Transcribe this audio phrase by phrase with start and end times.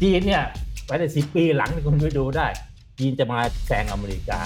[0.00, 0.42] จีนเนี่ย
[0.86, 2.46] ไปได้สิปีหลังคุณไปดูได้
[2.98, 4.40] จีนจะมาแซงอเมริกา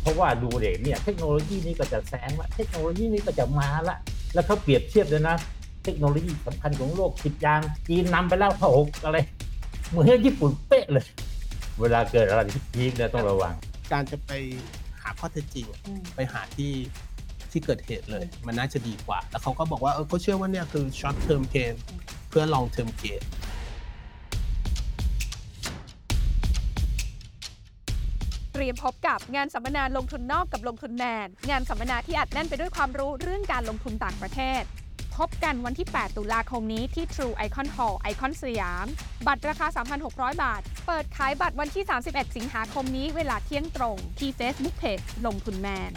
[0.00, 3.96] เพราะว่าดูเด็กเนี่ยเทคโนโลยีนี้ก็จะแซงละเทคโนโลยีนี้ก็จะมาละ
[4.34, 5.36] แล้วเขาเปรียบเทียบเลยนะ
[5.84, 9.18] เทคโนโลยีสำคัญของโลกสิบอย่าง จีนนำไปแล้วหกอะไร
[9.90, 11.06] เหมือนญี่ปุ่นเป๊ะเลย
[11.80, 13.54] เวลาเกิดอะไรที่พีคเนี่ยต้องระวัง
[13.92, 14.30] การจะไป
[15.02, 15.66] หาข้อเท็จจริง
[16.14, 16.72] ไปหาที่
[17.50, 21.74] ที่เกิดเหตุเลย มันน่าจะดีกว่า แล้วเขาก็บอกว่าเออเขาเชื่อว่าเนี่ยคือ short term gain
[22.30, 23.22] เพื่อ long term gain
[28.52, 34.62] เตรียมพบกับงานสัมมนาลงทุนนอกกับลงทุนแนนงานสัมมนาที่อัดแน่นไปด้วยความรู้เรื่องการลงทุนต่างประเทศ
[35.16, 38.86] พบกันวันที่ 8 ตุลาคมนี้ที่ True Icon Hall ไอคอนสยาม
[39.26, 39.66] บัตรราคา
[40.04, 45.92] 3,600 บาท เปิดขายบัตรวันที่ 31 สิงหาคมนี้เวลาเที่ยงตรง ที่ Facebook Page ลงทุนแมน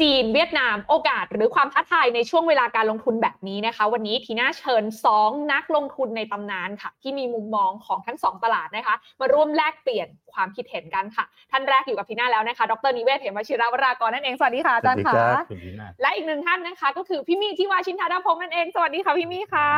[0.00, 4.84] จีนเวียดนามโอกาสหรือความท้าทายในช่วงเวลาการลงทุนแบบนี้นะคะ วันนี้ทีน่าเชิญ
[5.16, 15.14] 2 นักลงทุนในตำนานค่ะ ที่มีมุมมองของทั้ง 2 ตลาดนะคะ มาร่วมแลกเปลี่ยนความคิดเห็นกันค่ะ ท่านแรกอยู่กับทีน่าแล้วนะคะ ดรนิเวศเหมวชิราวรากรนั่นเองสวัสดีค่ะอาจารย์ค่ะ
[15.50, 19.68] คุณดีน่าและอีกหนึ่งท่านนะคะ ก็คือพี่มี่ที่วาชินทาดาพงศ์นั่นเองสวัสดีค่ะพี่มี่ค่ะ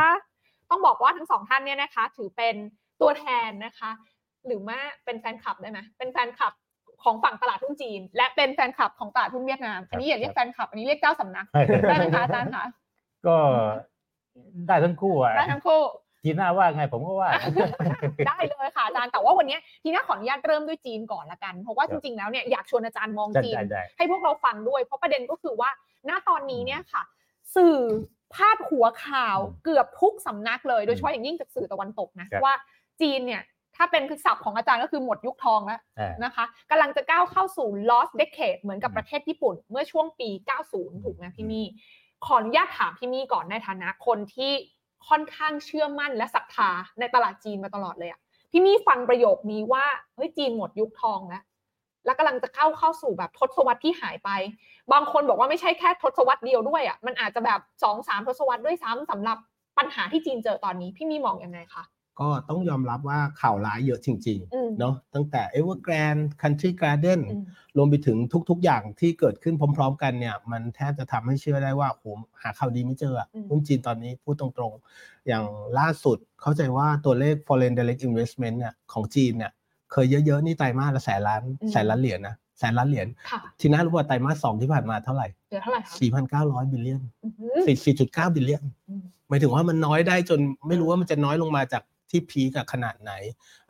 [0.71, 2.55] ต้องบอกว่าทั้งสองท่านเนี่ยนะคะ ถือเป็น
[3.01, 3.91] ตัวแทนนะคะ
[4.47, 6.53] หรือว่าเป็นแฟนคลับได้ไหมเป็นแฟนคลับ
[7.05, 11.47] ของฝั่งตลาดหุ้นจีน และเป็นแฟนคลับของตลาดหุ้นเวียดนาม อันนี้อย่าเรียกแฟนคลับ อันนี้เรียกเจ้าสำนัก
[11.89, 12.65] ได้ไหมคะอาจารย์คะ
[13.27, 13.37] ก็
[14.67, 15.83] ได้ทั้งคู่อะได้ทั้งคู่
[16.23, 17.31] ทีน่าว่าไงผมก็ว่า
[18.29, 25.71] ได้เลยค่ะอาจารย์แต่ว่าวันนี้ทีน่าขออนุญาตเริ่มด้วยจีนก่อนละกัน เพราะว่าจริงๆแล้วเนี่ยอยากชวนอาจารย์มองได้จีนได้ได้ให้พวกเราฟังด้วย เพราะประเด็นก็คือว่า
[26.09, 27.03] ณตอนนี้เนี่ยค่ะ
[27.57, 27.79] สื่อ
[28.35, 32.55] พาดหัวข่าวอืมเกือบทุกสำนักเลย โดยเฉพาะอย่างยิ่งจากสื่อตะวันตกนะครับว่า
[33.01, 33.43] จีนเนี่ย
[33.79, 40.29] ถ้าเป็นคือศัพท์ของอาจารย์ก็คือหมดยุคทองแล้วอ่านะคะกำลังจะก้าวเข้าสู่ lost decade เหมือนกับอืมประเทศญี่ปุ่น เมื่อช่วงปี
[40.67, 41.67] 90 ถูกไหมพี่มี่
[42.25, 44.53] ขออนุญาตถามพี่มี่ก่อนในฐานะคนที่
[45.09, 48.21] ค่อนข้างเชื่อมั่นและศรัทธาในตลาดจีนมาตลอดเลยอะ
[48.51, 51.43] พี่มี่ฟังประโยคนี้ว่าเฮ้ยจีนหมดยุคทองแล้ว
[52.05, 54.31] แล้วกำลังจะเข้าเข้าสู่แบบทศวรรษที่หายไป
[54.93, 59.39] บางคนบอกว่าไม่ใช่แค่ทศวรรษเดียวด้วยอะมันอาจจะแบบสองสามทศวรรษด้วยซ้ำสำหรับ
[59.79, 61.83] ปัญหาที่จีนเจอตอนนี้ พี่มี่มองยังไงคะ
[62.21, 67.45] ก็ต้องยอมรับว่าข่าวร้ายเยอะจริงอืมๆเนาะตั้งแต่ Evergrande Country Garden อืม
[67.77, 68.19] รวมไปถึง
[68.51, 72.05] ทุกๆ อย่างที่เกิดขึ้นพร้อม ๆ กันเนี่ย มันแทบจะทำให้เชื่อได้ว่าโห
[72.43, 75.45] หาข่าวดีไม่เจออะอืมหุ้นจีนตอนนี้พูดตรงๆ อย่าง
[75.79, 79.53] ล่าสุดเข้าใจว่าตัวเลข foreign direct investment เนี่ยของจีนเนี่ย
[79.93, 81.43] เคยเยอะๆ นี่ไตรมาสละแสนล้าน
[81.73, 85.95] แสนล้านเหรียญนะแสนล้านเหรียญค่ะทีน่ารู้ว่าไตรมาสสองที่ผ่านมาเท่าไหร่เดี๋ยวเท่าไหร่คะ
[86.31, 87.77] 4,900 billion อื้อหือ
[88.29, 93.13] 4.9 billion อืมหมายถึงว่ามันน้อยได้จนไม่รู้ว่ามันจะน้อยลงมาจาก ที่ peak กับขนาดไหน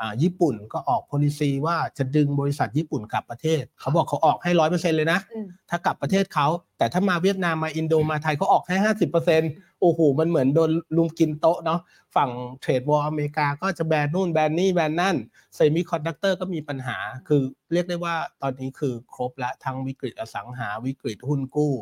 [0.00, 6.47] อ่าญี่ปุ่นก็ออก policy ว่าจะดึงบริษัทญี่ปุ่นกลับประเทศ เขาบอกเขาออกให้ร้อยเปอร์เซ็นเลยนะอืมถ้ากลับประเทศเขา
[6.78, 9.43] แต่ถ้ามาเวียดนามมาอินโดมาไทยเขาออกให้ห้าสิบเปอร์เซ็น
[9.81, 11.81] โอ้โห มันเหมือนโดนลุมกินโต๊ะเนาะ
[12.16, 15.16] ฝั่ง trade war อเมริกาก็จะแบนนู่นแบนนี่แบนนั่น
[15.54, 21.75] semiconductor ก็มีปัญหา คือเรียกได้ว่าตอนนี้คือครบละทั้งวิกฤตอสังหาวิกฤตหุ้นกู้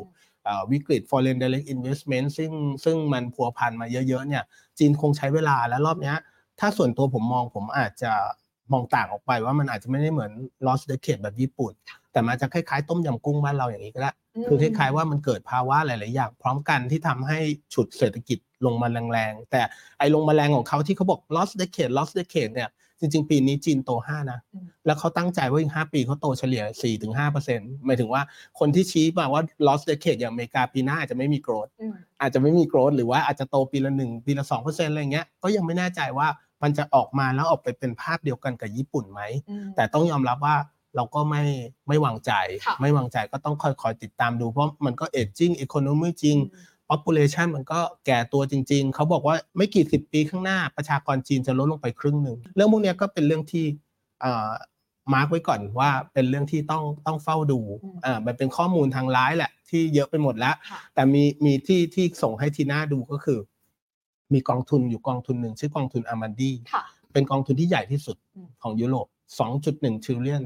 [0.47, 2.53] อ่าวิกฤต foreign direct investment ซึ่ง
[2.85, 4.45] ซึ่งมันพัวพันมาเยอะๆเนี่ย
[4.79, 6.17] จีนคงใช้เวลาและรอบเนี้ย
[6.61, 8.13] ถ้าส่วนตัวผมมองผมอาจจะ
[8.73, 10.33] มองต่างออกไปว่ามันอาจจะไม่ได้เหมือน
[10.67, 11.73] lost decade แบบญี่ปุ่น
[12.13, 14.13] แต่มันจะคล้ายๆ ต้มยำกุ้งบ้านเราอย่างนี้ก็ได้
[14.49, 17.39] คือคล้ายๆว่ามันเกิดภาวะหลายๆอย่างพร้อมกันที่ทำให้
[17.75, 19.63] ฉุดเศรษฐกิจลงมาแรงๆ แต่
[19.99, 26.65] ไอ้ลงมาแรงของเขาที่เขาบอก lost decade lost decade เนี่ยจริงๆ ปีนี้จีนโต 5 นะอืมแล้วเขาตั้งใจว่าอีก 5 ปีเขาโตเฉลี่ย
[27.15, 28.23] 4-5%หมายถึงว่า
[28.59, 36.29] คนที่ชี้มาว่า lost decade อย่างอเมริกาปีหน้าอาจจะไม่มี growth อืมอาจจะไม่มี growth หรือว่าอาจจะโตปีละหนึ่งปีละ 2%อะไรเงี้ย ก็ยังไม่แน่ใจว่า
[36.63, 40.57] มันจะออกมาแล้วออกไปเป็นภาพเดียวกันกับญี่ปุ่นไหมอืมแต่ต้องยอมรับว่า
[40.97, 41.43] เราก็ไม่
[41.89, 42.33] ไม่วางใจ
[42.67, 46.37] ค่ะไม่วางใจก็ต้องคอยๆติดตามดู เพราะมันก็ aging economy จริง
[46.91, 53.65] population มันก็แก่ตัวจริง ๆ เขาบอกว่าไม่กี่สิบปีข้างหน้าประชากรจีนจะลดลงไปครึ่งหนึ่ง เรื่องพวกเนี้ยก็เป็นเรื่องที่
[55.13, 63.39] mark ไว้ก่อนว่าเป็นเรื่องที่ต้องต้องเฝ้าดูอืมอ่ามันเป็นข้อมูลทางร้ายแหละ ที่เยอะไปหมดแล้วค่ะแต่มีมีที่ที่ส่งให้ทีน่าดูก็คือ
[64.35, 66.83] มีกองทุนอยู่กองทุนหนึ่งชื่อกองทุน Amundi ค่ะ
[67.13, 69.07] เป็นกองทุนที่ใหญ่ที่สุดอืมของยุโรป
[69.57, 70.43] 2.1 trillion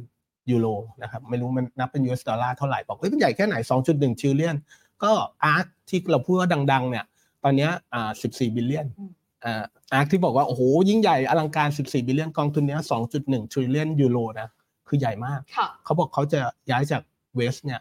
[0.50, 0.67] ยูโร
[1.03, 3.56] นะครับไม่รู้มันนับเป็น US ดอลลาร์เท่าไหร่บอกเอ้ยมันใหญ่แค่ไหน
[3.88, 4.57] 2.1 trillion
[5.03, 5.12] ก็
[5.45, 7.05] ARK ที่เราพูดว่าดัง ๆ เนี่ย
[7.43, 9.11] ตอนเนี้ยอ่า14 billion อืม
[9.44, 9.65] อ่า
[9.95, 12.81] ARK ที่บอกว่าโอ้โหยิ่งใหญ่อลังการ 14 billion กองทุนเนี้ย
[13.17, 14.49] 2.1 trillion ยูโรนะ
[14.88, 16.41] คือใหญ่มากค่ะเขาบอกเขาจะ
[16.71, 17.03] ย้ายจาก
[17.37, 17.81] West เนี่ย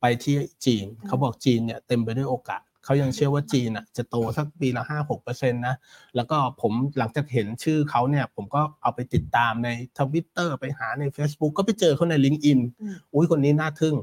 [0.00, 5.76] ไปที่จีนอืมเขาบอกจีนเนี่ยเต็มไปด้วยโอกาส เขายังเชื่อว่าจีนอะจะโตสักปีละห้าหกเปอร์เซ็นต์นะ
[6.16, 9.68] แล้วก็ผมหลังจากเห็นชื่อเขาเนี่ย ผมก็เอาไปติดตามใน
[9.98, 13.94] ทวิตเตอร์ไปหาใน Facebook ก็ไปเจอเขาใน l i n k ์อินอืมอุ้ยคนนี้น่าทึ่ง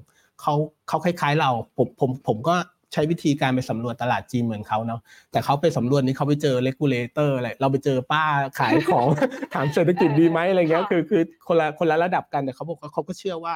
[0.42, 0.54] เขา
[0.88, 2.56] เขาคล้าย ๆ เราผมผมผมก็
[2.94, 5.02] ใช้วิธีการไปสำรวจตลาดจีนเหมือนเขาเนาะ
[5.32, 8.24] แต่เขาไปสำรวจนี่เขาไปเจอ regulator อะไรเราไปเจอป้า
[8.60, 9.08] ขายของ
[9.54, 13.54] ถามเศรษฐกิจดีไหมอะไรเงี้ยค่ะคือคือคนละคนละระดับกันแต่เขาบอกว่าเขาก็เชื่อว่า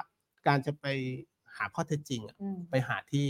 [0.48, 0.86] การจะไป
[1.58, 3.28] หาข้อเท็จจริงอะอืมไปหาที่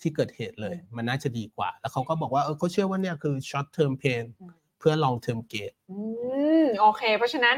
[0.00, 5.96] ที่เกิดเหตุเลย มันน่าจะดีกว่า แล้วเขาก็บอกว่าเออเขาเชื่อว่าเนี่ยคือ short term pain อืมเพื่อ long term gain อื
[6.62, 7.56] มโอเค เพราะฉะนั้น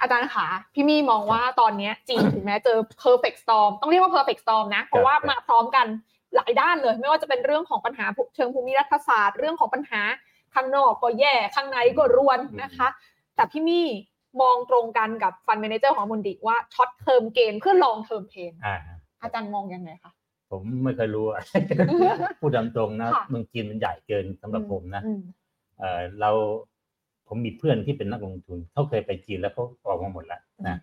[0.00, 5.86] อาจารย์ขาพี่มี่มองว่าตอนเนี้ยจีนถึงแม้เจอ perfect storm ต้องเรียกว่า perfect storm นะ เพราะว่ามาพร้อมกัน
[6.34, 10.02] หลายด้านเลย ไม่ว่าจะเป็นเรื่องของปัญหาเชิงภูมิรัฐศาสตร์เรื่องของปัญหา
[10.54, 12.88] ข้างนอกก็แย่ข้างในก็รวนนะคะ
[13.36, 13.86] แต่พี่มี่
[14.42, 18.76] มองตรงกันกับ fund manager ของ Amundi ว่า short term gain เพื่อ long term pain อ่า
[19.22, 20.12] อาจารย์มองยังไงคะ
[20.50, 21.42] ผมไม่เคยรู้อะ
[22.40, 25.20] พูดตามตรงนะค่ะเมืองจีนมันใหญ่เกินสำหรับผมนะอืม
[25.78, 26.30] เออเรา
[27.26, 30.76] ผมมีเพื่อนที่เป็นนักลงทุนเขาเคยไปจีนแล้วเขาออกมาหมดแล้วนะ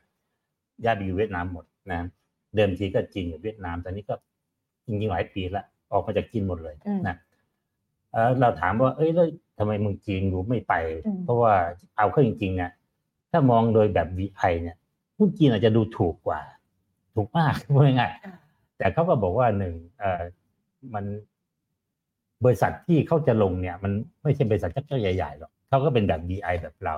[0.86, 2.00] ญาติไปอยู่เวียดนามหมดนะ
[2.56, 4.16] เดิมทีก็จีนกับเวียดนามตอนนี้ก็
[4.86, 7.16] จริงๆหลายปีละออกมาจากจีนหมดเลยอืมนะ
[8.12, 9.28] เออเราถามว่า เอ้ยแล้ว
[9.58, 10.74] ทำไมเมืองจีนอยู่ไม่ไป
[11.06, 11.54] อืมเพราะว่า
[11.98, 12.72] เอาเข้าจริงๆเนี่ย
[13.32, 14.78] ถ้ามองโดยแบบ VI เนี่ย
[15.18, 16.42] หุ้นจีนอาจจะดูถูกกว่า
[17.16, 18.36] ถูกมากพูดง่ายๆอ่า
[18.78, 20.24] แต่เขาก็บอกว่าหนึ่งเอ่อ
[20.94, 21.06] มัน
[22.46, 23.92] บริษัทที่เขาจะลงเนี่ย มัน
[24.24, 26.96] ไม่ใช่บริษัทเจ้าใหญ่ๆหรอกเขาก็เป็นแบบ DI แบบเรา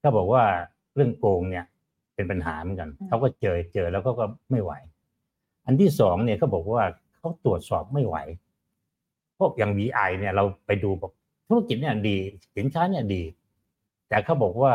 [0.00, 0.44] เขาบอกว่า
[0.94, 1.64] เรื่องโกงเนี่ย
[2.14, 4.72] เป็นปัญหาเหมือนกันอืมเขาก็เจอเจอแล้วก็ก็ไม่ไหว
[5.66, 6.84] อันที่สองเนี่ยเขาบอกว่า
[7.18, 8.16] เขาตรวจสอบไม่ไหว
[9.38, 11.12] พวกอย่าง VI เนี่ยเราไปดูบอก
[11.48, 12.16] ธุรกิจเนี่ยดี
[12.56, 13.22] สินค้าเนี่ยดี
[14.08, 14.72] แต่เขาบอกว่า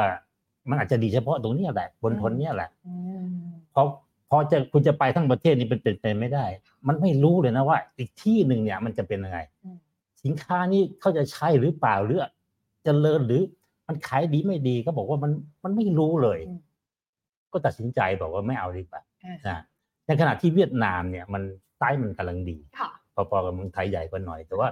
[0.70, 3.28] มันอาจจะดีเฉพาะตรงเนี้ยแหละบนทนเนี่ยแหละอืม
[3.72, 3.88] เพราะ
[4.30, 6.46] พอจะคุณจะไปทั้งประเทศนี่เป็นเป็นไปไม่ได้
[6.88, 9.78] มันไม่รู้เลยนะว่า อีกที่หนึ่งเนี่ยมันจะเป็นยังไงอืม
[10.24, 12.26] สินค้านี้เขาจะใช่หรือเปล่าหรือ
[12.84, 13.42] เจริญหรือ
[13.88, 15.32] มันขายดีไม่ดีก็บอกว่ามัน
[15.64, 16.60] มันไม่รู้เลยอืม
[17.52, 19.60] ก็ตัดสินใจบอกว่าไม่เอาดีกว่าอ่านะ
[20.08, 21.42] ในขณะที่เวียดนามเนี่ย มัน
[21.80, 24.68] ใต้มันกำลังดีค่ะพอๆกับเมืองไทยใหญ่กว่าหน่อย แต่ว่า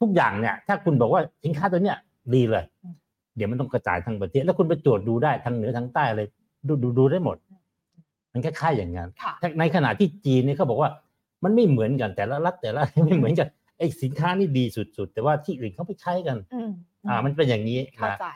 [0.00, 1.96] ทุกอย่างเนี่ย ถ้าคุณบอกว่าสินค้าตัวเนี้ย
[2.34, 2.94] ดีเลยอืม
[3.36, 6.26] เดี๋ยวมันต้องกระจายทั้งประเทศแล้วคุณไปตรวจดูได้ทั้งเหนือทั้งใต้เลย
[6.66, 7.36] ดูดูดูได้หมด
[8.32, 10.90] มันคล้ายๆอย่างนั้นค่ะในขณะที่จีนเนี่ยเขาบอกว่า
[11.44, 13.48] มันไม่เหมือนกันแต่ละรัฐแต่ละไม่เหมือนกัน
[13.78, 16.70] ไอ้สินค้านี่ดีสุดๆ แต่ว่าที่อื่นเขาไม่ใช้กันอืม
[17.08, 18.26] อ่า มันเป็นอย่างนี้เข้านะใจ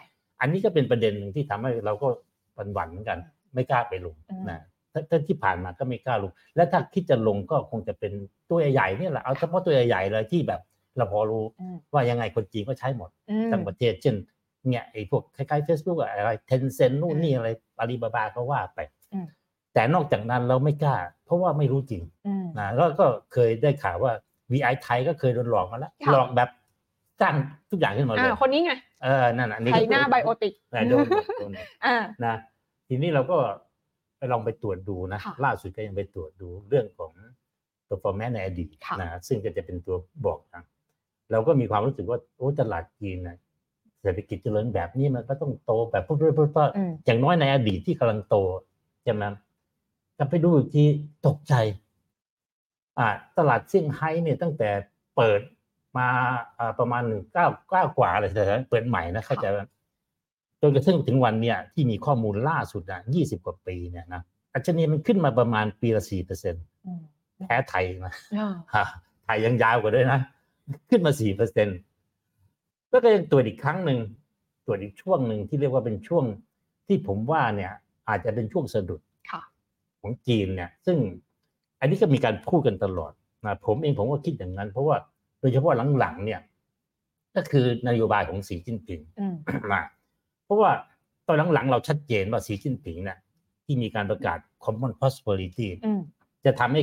[0.41, 2.09] อันนี้ก็เป็นประเด็นหนึ่งที่ทำให้เราก็
[2.55, 3.19] หวั่นๆเหมือนกัน
[3.55, 4.61] ไม่กล้าไปลงอืมนะ
[4.93, 8.13] ถ้าถ้าที่ผ่านมาก็ไม่กล้าลง และถ้าคิดจะลงก็คงจะเป็น
[8.49, 10.61] ตัวใหญ่ๆเนี่ยแหละเอาเฉพาะตัวใหญ่ๆเลยที่แบบ
[10.97, 14.15] เราพอรู้อืมว่ายังไงคนจีนก็ใช้หมดอืมทั้งประเทศเช่น
[14.69, 17.49] เนี่ยไอ้พวกคล้ายๆ Facebook อะอะไรเทนเซ็นนู่นนี่อะไร
[17.79, 18.79] อาลีบาบาก็ว่าไป
[19.13, 19.27] อืม
[19.75, 24.13] แต่นอกจากนั้นเราไม่กล้า เพราะว่าไม่รู้จริงอืมนะแล้วก็เคยได้ข่าวว่า
[24.53, 26.51] VI ไทยก็เคยโดนหลอกมาแล้วค่ะหลอกแบบ
[27.21, 27.35] สร้าง
[27.71, 28.73] ทุกอย่างขึ้นมาเลยอ่าคนนี้ไง
[29.03, 32.35] เออนั่นน่ะอันนี้ไทก็ยหน้าไบโอติกนะโดนหมดโดนหมดอ่านะ
[32.89, 33.37] ทีนี้เราก็
[34.19, 37.11] ไปลองไปตรวจดูนะค่ะล่าสุดก็ยังไปตรวจดูเรื่องของ
[37.89, 39.97] performance ในอดีตค่ะนะซึ่งก็จะเป็นตัว
[40.27, 40.63] บอกนะ
[41.31, 43.37] เราก็มีความรู้สึกว่าโอ้ตลาดจีนนะ
[44.03, 48.37] เศรษฐกิจเจริญแบบนี้มันก็ต้องโตแบบปุ๊บปุ๊บปุ๊บปุ๊บอืมอย่างน้อยในอดีตที่กำลังโต
[49.05, 49.25] ใช่ไหม
[50.19, 50.85] กลับไปดูอีกที
[51.27, 51.55] ตกใจ
[52.99, 53.09] อ่า
[53.39, 54.71] ตลาดเซี่ยงไฮ้เนี่ยตั้งแต่
[55.17, 55.41] เปิด
[55.97, 56.09] มา
[56.59, 59.59] อ่าประมาณหนึ่งเก้าเก้ากว่าเลยเถอะเปิดใหม่นะเข้าใจไหม
[60.61, 64.23] จนกระทั่งถึงวันเนี่ยที่มีข้อมูลล่าสุดอะยี่สิบกว่าปีเนี่ยนะ
[64.55, 67.03] อัชนีมันขึ้นมาประมาณปีละสี่เปอร์เซ็นต์อืม
[67.39, 68.87] แพ้ไทยนะอ่าฮะ
[69.25, 70.21] ไทยยังยาวกว่าด้วยนะ
[70.91, 71.69] ขึ้นมาสี่เปอร์เซ็น
[72.91, 73.99] แล้วก็ยังตรวจอีกครั้งหนึ่ง
[74.67, 76.25] ตรวจอีกช่วงหนึ่งที่เรียกว่าเป็นช่วง
[76.87, 77.73] ที่ผมว่าเนี่ย
[78.09, 79.14] อาจจะเป็นช่วงสะดุดค่ะ
[80.05, 80.99] ของจีนเนี่ย ซึ่ง
[81.81, 83.13] อันนี้ก็มีการพูดกันตลอด
[83.47, 84.97] นะผมเองผมก็คิดอย่างนั้น เพราะว่า
[85.41, 86.41] โดยเฉพาะหลังๆเนี่ย
[87.37, 89.35] ก็คือนโยบายของสีจิ้นผิงอืม
[89.73, 89.85] นะ
[90.45, 90.71] เพราะว่า
[91.27, 93.19] ตอนหลังๆเราชัดเจนว่าสีจิ้นผิงเนี่ย
[93.65, 96.01] ที่มีการประกาศ common prosperity อืม
[96.45, 96.83] จะทำให้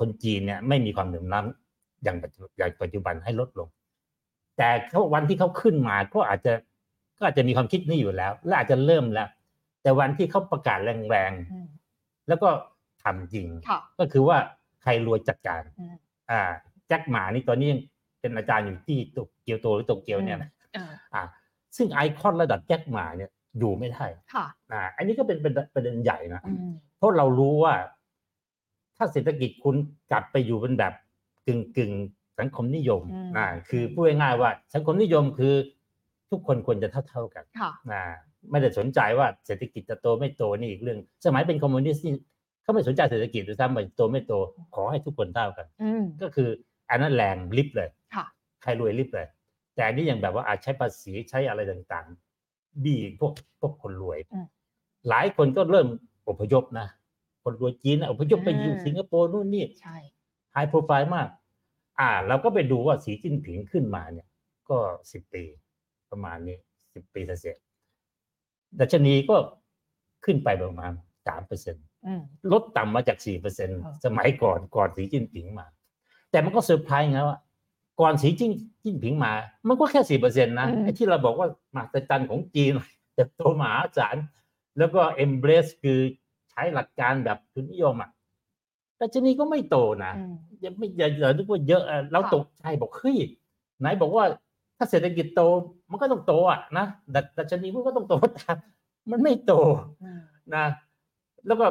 [0.00, 3.68] คนจีนเนี่ย ไม่มีความเหลื่อมล้ำอย่างปัจจุอย่างปัจจุบันให้ลดลง
[4.56, 6.52] แต่เขาวันที่เขาขึ้นมาก็อาจจะ
[7.18, 9.28] ก็อาจจะมีความคิดนี้อยู่แล้ว และอาจจะเริ่มแล้ว
[9.82, 11.81] แต่วันที่เขาประกาศแรงอืมๆ
[12.32, 12.50] แล้วก็
[13.02, 14.38] ทำจริงค่ะก็คือว่า
[14.82, 15.96] ใครรวยจัดการอืม
[16.30, 16.40] อ่า
[16.88, 17.80] แจ็คหมานี่ตอนนี้ยัง
[18.20, 21.22] เป็นอาจารย์อยู่ที่โตเกียวโตหรือโตเกียวเนี่ยนะอ่าอ่า
[21.76, 27.74] ซึ่งไอคอนระดับแจ็คหมาเนี่ยอยู่ไม่ได้ค่ะอ่า อันนี้ก็เป็นเป็นประเด็นใหญ่นะอืมเพราะเรารู้ว่า
[28.96, 29.76] ถ้าเศรษฐกิจคุณ
[30.10, 30.92] กลับไปอยู่เป็นแบบ
[31.46, 35.54] กึ่งกึ่งๆสังคมนิยมอืมอ่าคือพูดง่ายๆว่า สังคมนิยมคือ
[36.30, 38.04] ทุกคนควรจะเท่าเท่าๆกันค่ะอ่า
[38.50, 42.14] ไม่ได้สนใจว่าเศรษฐกิจจะโตไม่โตนี่อีกเรื่อง สมัยเป็นคอมมิวนิสต์นี่
[42.62, 44.34] เขาไม่สนใจเศรษฐกิจด้วยซ้ำไปโตไม่โต
[44.74, 46.48] ขอให้ทุกคนเท่ากันอืมก็คือ
[46.90, 48.26] อันนั้นแรงลิฟต์เลยค่ะ
[48.62, 49.26] ใครรวยลิฟต์เลย
[49.74, 54.46] แต่อันนี่ยังแบบว่าอาจใช้ภาษีใช้อะไรต่างๆ บี้พวกพวกคนรวยอืม
[55.08, 55.86] หลายคนก็เริ่ม
[56.28, 56.86] อพยพนะ
[57.44, 59.96] คนรวยจีนนะอพยพไปอยู่อ่าสิงคโปร์นู่นนี่ใช่
[60.52, 61.28] ไฮโปรไฟล์มาก
[61.98, 64.28] ออ่าเราก็ไปดูว่าสีจิ้นผิงขึ้นมาเนี่ย
[64.70, 64.78] ก็
[65.12, 65.42] สิบปี
[66.10, 66.56] ประมาณนี้
[66.94, 67.71] สิบปีเศษๆ
[68.80, 69.36] ดัชนีก็
[70.24, 70.92] ขึ้นไปประมาณ
[71.26, 71.76] สามเปอร์เซ็น
[72.06, 75.66] อืมลดต่ำมาจากสี่เปอร์เซ็นอ่าสมัยก่อนก่อนสีจิ้นผิงมา
[76.30, 77.38] แต่มันก็เซอร์ไพรส์นะว่า
[78.00, 78.52] ก่อนสีจิ้น
[78.82, 79.32] จิ้นผิงมา
[79.68, 82.72] มันก็แค่สี่เปอร์เซ็นต์นะอืมไอ้ที่เราบอกว่ามหัศจรรย์ของจีน
[83.14, 84.16] เติบโตมหาศาล
[84.78, 85.98] แล้วก็ embrace คือ
[86.50, 88.10] ใช้หลักการแบบทุนนิยมอะ
[89.00, 93.18] ดัชนีก็ไม่โตนะอืมอย่าไม่อย่าอย่านึกว่าเยอะอะเราค่ะตกใจบอกเฮ้ย
[93.80, 94.24] ไหนบอกว่า
[94.76, 95.42] ถ้าเศรษฐกิจโต
[95.90, 98.56] มันก็ต้องโตอะนะดัชดัชนีมันก็ต้องโตตาม
[99.10, 99.52] มันไม่โต
[100.02, 100.20] อืม
[100.54, 100.64] นะ
[101.46, 101.66] แล้วก็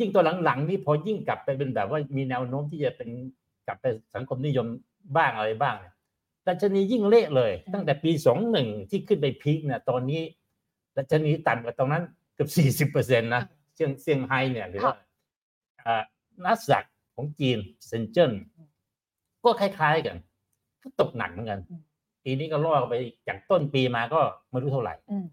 [0.00, 3.10] ยิ่งตัวหลังๆนี่พอยิ่งกลับไปเป็นแบบว่ามีแนวโน้มที่จะเป็น
[3.66, 3.84] กลับไป
[4.14, 4.66] สังคมนิยม
[5.16, 5.94] บ้างอะไรบ้างเนี่ย
[6.48, 10.22] ดัชนียิ่งเละเลย ตั้งแต่ปีสองหนึ่งที่ขึ้นไปพีคเนี่ยตอนนี้
[10.96, 12.02] ดัชนีต่ำกว่าตรงนั้น
[12.34, 13.42] เกือบสี่สิบเปอร์เซ็นต์นะ
[13.74, 14.94] เซี่ยงเซี่ยงไฮ้เนี่ยหรือว่า
[15.84, 16.02] อ่า
[16.44, 16.84] นัสดัก
[17.14, 18.32] ของจีนเซนเจิ้น
[19.44, 20.16] ก็คล้ายๆกัน
[20.82, 21.82] ก็ตกหนักเหมือนกันอืม
[22.28, 22.94] ปีนี้ก็ล่อไป
[23.28, 25.26] จากต้นปีมาก็ไม่รู้เท่าไหร่อืม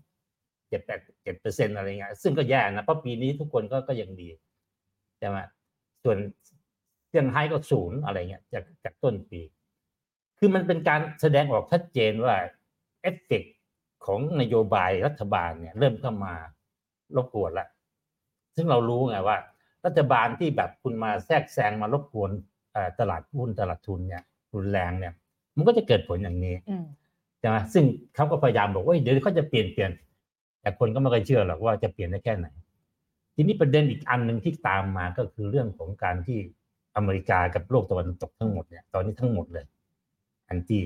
[0.70, 4.30] เจ็ดแปดเจ็ดเปอร์เซ็นอะไรเงี้ยซึ่งก็แย่นะเพราะปีนี้ทุกคนก็ก็ยังดี
[5.20, 5.38] ใช่ไหม
[6.04, 6.18] ส่วน
[7.10, 9.42] เซี่ยงไฮ้ก็ศูนย์อะไรเงี้ยจากจากต้นปี
[10.40, 12.36] คือมันเป็นการแสดงออกชัดเจนว่า
[13.02, 13.44] เอฟเฟก
[14.06, 16.34] ของนโยบายรัฐบาลเนี่ย เริ่มเข้ามา
[17.16, 17.68] รบกวนละ
[18.56, 19.38] ซึ่งเรารู้ไงว่า
[19.86, 22.32] รัฐบาลที่แบบคุณมาแทรกแซงมารบกวน
[22.74, 24.24] เอ่อตลาดหุ้นตลาดทุนเนี่ย
[24.54, 25.14] รุนแรงเนี่ย
[25.58, 26.86] มันก็จะเกิดผลอย่างนี้อืม
[27.40, 27.84] ใช่ไหมซึ่ง
[28.16, 29.92] เขาก็พยายามบอกว่าเดี๋ยวเขาจะเปลี่ยนเปลี่ยน
[30.62, 32.48] แต่คนก็ไม่เคอยเชื่อหรอกว่าจะเปลี่ยนได้แค่ไหน
[33.36, 36.40] ทีนี้ประเด็นอีกอันหนึ่งที่ตามมาก็คือเรื่องของการที่
[36.96, 39.66] อเมริกากับโลกตะวันตกทั้งหมดเนี่ยตอนนี้ทั้งหมดเลย
[40.50, 40.82] อันที่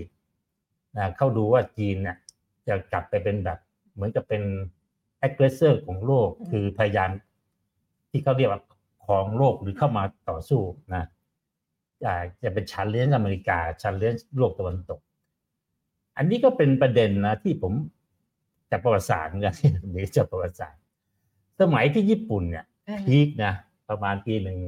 [0.97, 2.17] นะเข้าดูว่าจีนเนี่ย
[2.67, 3.57] จะกลับไปเป็นแบบ
[3.93, 4.43] เหมือนกับเป็น
[5.25, 7.09] aggressor ของโลกอืมคือพยายาม
[8.11, 8.61] ที่เขาเรียกว่า
[9.07, 10.61] ของโลกหรือเข้ามาต่อสู้
[10.93, 11.05] นะอ่า
[12.43, 14.99] จะเป็นชันเลนอเมริกาชันเลนโลกตะวันตก
[16.17, 17.73] อันนี้ก็เป็นประเด็นนะที่ผม
[18.71, 19.55] จากประวัติศาสตร์เหมือนกัน
[19.91, 20.81] หรือจากประวัติศาสตร์
[21.61, 23.53] สมัยที่ญี่ปุ่นเนี่ยอืมพีคนะ
[23.89, 24.59] ประมาณปีหนึ่ง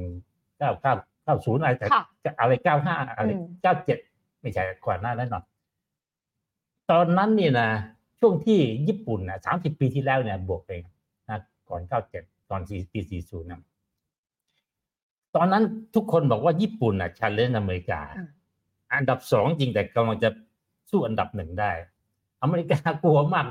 [0.58, 0.94] เก้าเก้า
[1.24, 2.02] เก้าศูนย์อะไรแต่ค่ะ
[2.40, 3.98] อะไรเก้าห้าอะไรอืมเก้าเจ็ด
[4.40, 5.44] ไม่ใช่ก่อนหน้านั้นหรอก
[6.90, 7.68] ตอนนั้นนี่นะ
[8.20, 10.82] ช่วงที่ญี่ปุ่นนะสามสิบปีที่แล้วเนี่ยบวกเอง
[11.28, 13.60] นะก่อนเก้าเจ็ดตอนสี่ปีสี่ศูนย์นะ
[15.36, 18.28] ตอนนั้นทุกคนบอกว่าญี่ปุ่นอะชันเลนอเมริกาอืม
[18.94, 20.30] อันดับสองจริงแต่กำลังจะ
[20.90, 21.72] สู้อันดับหนึ่งได้
[22.42, 23.46] อเมริกากลัวมาก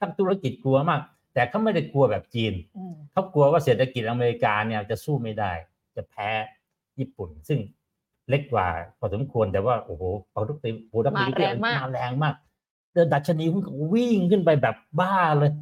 [0.00, 1.00] ทั้งธุรกิจกลัวมาก
[1.34, 5.52] แต่เขาไม่ได้กลัวแบบจีนอืมเขากลัวว่าเศรษฐกิจอเมริกาเนี่ยจะสู้ไม่ได้
[5.96, 6.28] จะแพ้
[6.98, 7.58] ญี่ปุ่น ซึ่ง
[8.28, 8.66] เล็กกว่า
[8.98, 12.34] พอสมควรแต่ว่าโอ้โหพอทุกปีโอ้ดับมาแรงมากมาแรงมาก
[12.92, 15.52] เดินดัชนีหุ้นก็วิ่งขึ้นไปแบบบ้าเลย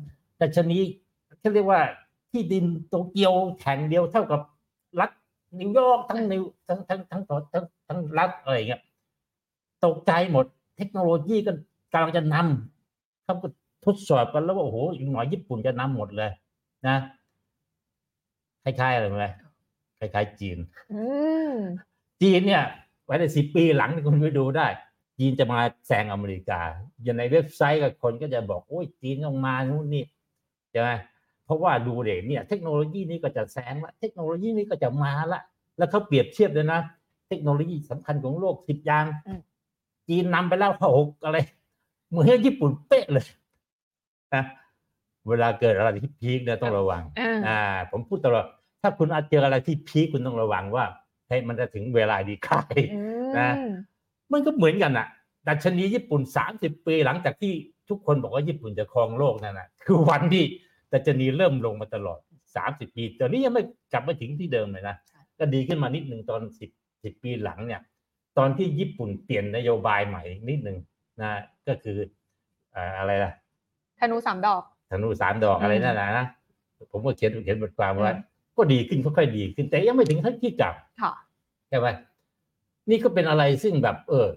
[0.41, 0.77] ดัชนี
[1.41, 1.81] เขาเรียกว่า
[2.31, 4.41] ที่ดินโตเกียวแห่งเดียวเท่ากับ
[5.01, 5.11] รัฐ
[5.59, 8.83] นิวยอร์กทั้งนิวทั้งทั้งทั้งทั้งทั้งทั้งรัฐอะไรอย่างเงี้ย
[9.85, 11.53] ตกใจหมด เทคโนโลยีก็
[11.93, 13.49] กำลังจะนำเขาก็
[13.85, 16.31] ทดสอบกันแล้วว่าโอ้โหอีกหน่อยญี่ปุ่นจะนำหมดเลย
[16.87, 16.97] นะ
[18.63, 19.27] คล้ายๆอะไรไหม
[19.99, 20.59] คล้ายๆจีน
[20.93, 21.03] อื
[21.53, 21.55] ม
[22.23, 22.65] จีนเนี่ย
[23.05, 24.67] ไว้ในสิบปีหลังนี่คุณไปดูได้
[25.19, 26.61] จีนจะมาแซงอเมริกา
[27.03, 30.05] อย่างในเว็บไซต์กับคนก็จะบอกโอ้ยจีนต้องมานู่นนี่
[30.71, 31.12] ใช่ไหมเพ
[31.53, 35.41] ราะว่าดูเด็เนี่ยเทคโนโลยีนี้ก็จะแซงละเทคโนโลยีนี้ก็จะมาละ
[35.79, 36.81] แล้วเขาเปรียบเทียบเลยนะ
[37.29, 39.41] เทคโนโลยีสำคัญของโลกสิบอย่างอืม
[40.09, 41.39] จีนนำไปแล้วหกอะไร
[42.11, 43.27] เหมือนญี่ปุ่นเป๊ะเลย
[44.35, 44.45] นะ
[45.29, 48.47] เวลาเกิดอะไรที่พีคเนี่ยต้องระวังอ่าอ่า ผมพูดตลอด
[48.83, 50.85] ถ้าคุณอาจเจออะไรที่พีคคุณต้องระวังว่า
[51.29, 53.51] เฮ้ยมันจะถึงเวลาดีค่ายอืมนะ
[54.33, 55.07] มันก็เหมือนกันอะ
[55.49, 57.53] ดัชนีญี่ปุ่นสามสิบปีหลังจากที่
[57.89, 60.45] ทุกคนบอกว่าญี่ปุ่นจะครองโลกนั่นนะคือวันที่
[60.93, 62.19] ดัชนีเริ่มลงมาตลอด
[62.57, 64.97] สามสิบปีตอนนี้ยังไม่กลับมาถึงที่เดิมเลยนะ
[65.39, 66.71] ก็ดีขึ้นมานิดหนึ่งตอนสิบ
[67.05, 67.81] สิบปีหลังเนี่ย
[68.39, 70.79] ตอนที่ญี่ปุ่นเปลี่ยนนโยบายใหม่นิดหนึ่ง
[71.21, 71.31] นะ
[71.69, 71.99] ก็คือ
[72.73, 73.33] เอ่ออะไรล่ะ
[74.01, 76.27] ธนูสามดอกธนูสามดอกอะไรอืมนั่นนะนะ
[76.91, 78.23] ผมก็เขียนเขียนบทความไว้อืม
[78.57, 81.13] ก็ดีขึ้นค่อยๆดีขึ้นแต่ยังไม่ถึงขั้นที่กลับค่ะ
[81.69, 81.87] ใช่ไหม
[82.91, 84.29] นี่ก็เป็นอะไรซึ่งแบบ เออ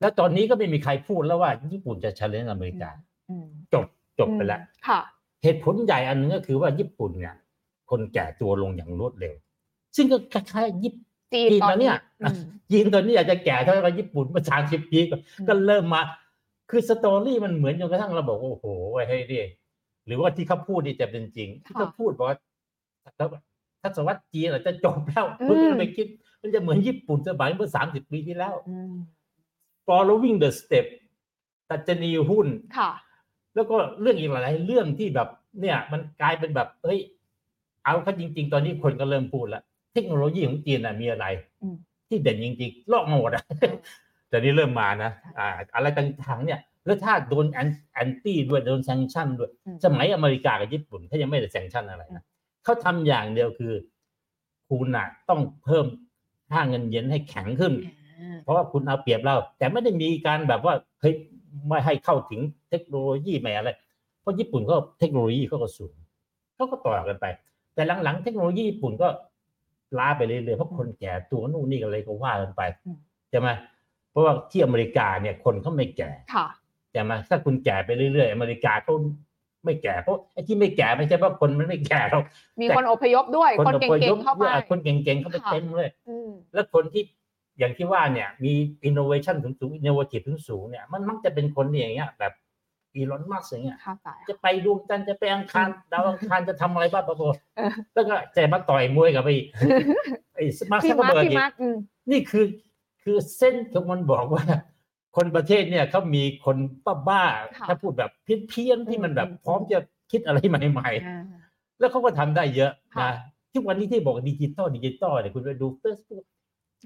[0.00, 2.90] แล้วตอนนี้ก็ไม่มีใครพูดแล้วว่าญี่ปุ่นจะช l เลนอเมริกา
[3.30, 3.84] อืมจบ
[4.18, 5.00] จบไปแล้วค่ะ
[5.44, 7.34] เหตุผลใหญ่อันหนึงก็คือว่าญี่ปุ่นเนี่ย
[7.90, 9.34] คนแก่ตัวลงอย่างรวดเร็ว
[9.96, 16.00] ซึ่งก็คล้ายๆญี่ปุ่นจีนจีนตอนแล้วเนี่นี้ยอืมจีนตอนนี้อาจจะแก่เท่ากับญี่ปุ่นเมื่อสามสิบปีก่อนอืมก็เริ่มมา
[16.70, 18.66] คือสตอรี่มันเหมือนจนกระทั่งเราบอกว่าโอ้โห
[19.08, 19.40] เฮ้ยดิ
[20.06, 22.38] หรือว่าที่เขาพูดนี่จะเป็นจริง ที่เขาพูดบอกว่า
[23.82, 26.06] ทศวรรษจีนอาจจะจบแล้วคุณไม่ต้องไปคิด
[26.42, 28.94] มันจะเหมือนญี่ปุ่นสมัยเมื่อสามสิบปีที่แล้วอืม
[29.88, 30.86] following the step
[31.70, 32.46] ตัชนีหุ้น
[32.78, 32.90] ค่ะ
[33.54, 35.28] แล้วก็เรื่องอีกหลายๆเรื่องที่แบบ
[35.60, 36.98] เนี่ยมันกลายเป็นแบบเฮ้ย
[37.84, 41.26] เอาเข้าจริง ๆ ตอนนี้คนก็เริ่มพูดแล้วเทคโนโลยีของจีนน่ะมีอะไร
[41.62, 41.76] อืม
[42.08, 43.74] ที่เด่นจริงๆลอกมาหมดอะอืม
[44.28, 52.24] แต่นี่เริ่มมานะอ่าอะไรต่างๆเนี่ย แล้วถ้าโดนแอนตี้ด้วยโดนแซงชั่นด้วยอืมสมัยอเมริกากับญี่ปุ่นเขายังไม่ได้แซงชั่นอะไรนะ
[52.64, 53.72] เขาทำอย่างเดียวคือ
[54.68, 55.86] คุณน่ะต้องเพิ่ม
[56.50, 61.14] ค่าเงินเยนให้แข็งขึ้นอ่าเพราะว่าคุณเอาเปรียบเรา แต่ไม่ได้มีการแบบว่าเฮ้ย
[61.68, 63.70] ไม่ให้เข้าถึงเทคโนโลยีใหม่อะไร
[64.20, 65.94] เพราะญี่ปุ่นก็เทคโนโลยีเขาก็สูง
[66.56, 67.26] เขาก็ต่อกันไป
[67.74, 69.08] แต่หลังๆเทคโนโลยีญี่ปุ่นก็
[69.98, 72.98] ล้าไปเรื่อยๆเพราะคนแก่ตัวนู่นนี่อะไรก็ว่ากันไปอืม
[73.30, 73.48] ใช่ไหม
[74.10, 76.46] เพราะว่าที่อเมริกาเนี่ยคนเขาไม่แก่ค่ะ
[76.92, 78.94] ใช่ไหมถ้าคุณแก่ไปเรื่อยๆอเมริกาเขา
[79.64, 82.24] ไม่แก่เพราะไอ้ที่ไม่แก่ไม่ใช่ว่าคนมันไม่แก่หรอก
[82.60, 87.02] มีคนอพยพด้วย คนอเก่พยงพๆเข้าไปคนเก่งๆเข้าไปค่ะเต็มเลยอืมแล้วคนที่
[87.58, 88.52] อย่างที่ว่าเนี่ยมี
[88.88, 92.32] innovation ถึงสูง innovative ถึงสูงเนี่ยมันมักจะเป็นคนที่อย่างเงี้ยแบบ
[92.94, 97.22] อีลอนมัสอย่างเงี้ยเข้าใจจะไปดวงจันทร์จะไปอังคารดาวอังคารจะทำอะไรบ้างปะโบ
[97.56, 99.36] เออแล้วก็จะมาต่อยมวยกับไอ้
[100.34, 101.76] ไอ้มาร์คซัพี่กเกอมาร์ร์คเบิร์กพี่อีกมาร์คอืม
[102.10, 102.46] นี่คือ
[103.02, 104.44] คือเส้นที่มันบอกว่า
[105.16, 106.56] คนประเทศเนี่ยเขามีคน
[107.08, 109.78] บ้าๆค่ะถ้าพูดแบบเพี้ยนๆที่มันแบบอืมพร้อมจะ
[110.12, 113.16] คิดอะไรใหม่อ่าๆแล้วเขาก็ทำได้เยอะค่ะนะ
[113.52, 116.24] ทุกวันนี้ที่บอกดิจิตอลดิจิตอลเนี่ยคุณไปดูเฟซบุ๊ก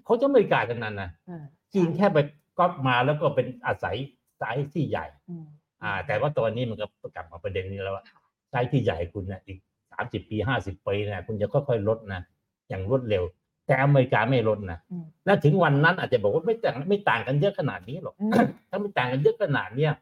[0.05, 2.19] เขาจะไม่กล้ากันนั้นนะอ่าจีนแค่ไป
[2.59, 3.97] ก๊อปมาแล้วก็เป็นอาศัย
[4.39, 5.45] ไซส์ที่ใหญ่อืม
[5.83, 6.87] อ่า แต่ว่าตอนนี้มันก็
[7.17, 9.59] กลับมาประเด็นนี้แล้วว่าค่ะไซส์ที่ใหญ่คุณเนี่ยอีก
[9.93, 12.21] สามสิบปีห้าสิบปีเนี่ยคุณจะค่อยๆลดนะ
[12.69, 13.25] อย่างรวดเร็ว
[13.67, 18.33] แต่อเมริกาไม่ลดนะอืมและถึงวันนั้นอาจจะบอกว่าไม่ต่างไม่ต่างกันเยอะขนาดนี้หรอกอืม
[18.71, 19.93] ถ้าไม่ต่างกันเยอะขนาดเนี้ย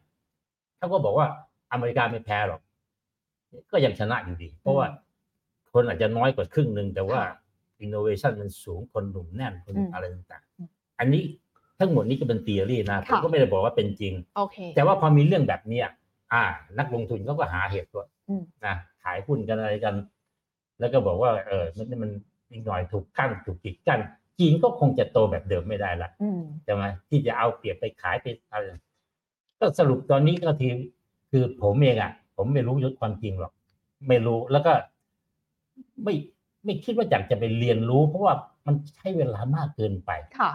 [0.78, 1.26] เขาก็บอกว่า
[1.72, 2.60] อเมริกาไม่แพ้หรอก
[3.70, 4.86] ก็ยังชนะอยู่ดี เพราะว่า
[5.72, 7.34] คนอาจจะน้อยกว่าครึ่งหนึ่งแต่ว่าค่ะ
[7.80, 11.22] อินโนเวชันมันสูงคนหนุ่มแน่นคนอืมอะไรต่างอืมๆอันนี้
[11.78, 15.86] ทั้งหมดนี้ก็เป็น t ี o รี่นะผมค่ะก็ไม่ได้บอกว่าเป็นจริงโอเคแต่ว่าพอมีเรื่องแบบเนี้ย
[16.32, 16.42] อ่า
[16.78, 19.94] นักลงทุนเขาก็หาเหตุว่าอืมนะขายหุ้นกันอะไรกัน
[20.80, 22.10] แล้วก็บอกว่า เออมันมัน
[22.50, 24.00] อีกหน่อยถูกกั้นถูกกีดกั้น
[24.38, 28.70] จีนก็คงจะโตแบบเดิมไม่ได้ละอืมใช่ไหมที่จะเอาเปรียบไปขายไปอะไร
[29.60, 30.68] ก็สรุปตอนนี้ก็ที
[31.30, 33.52] คือผมเองอะ ผมไม่รู้ยุทธความจริงหรอก
[34.08, 34.72] ไม่รู้แล้วก็
[36.04, 36.14] ไม่
[36.66, 38.34] ไม่คิดว่าอยากจะไปเรียนรู้ เพราะว่า
[38.66, 40.52] มันใช้เวลามากเกินไปค่ะ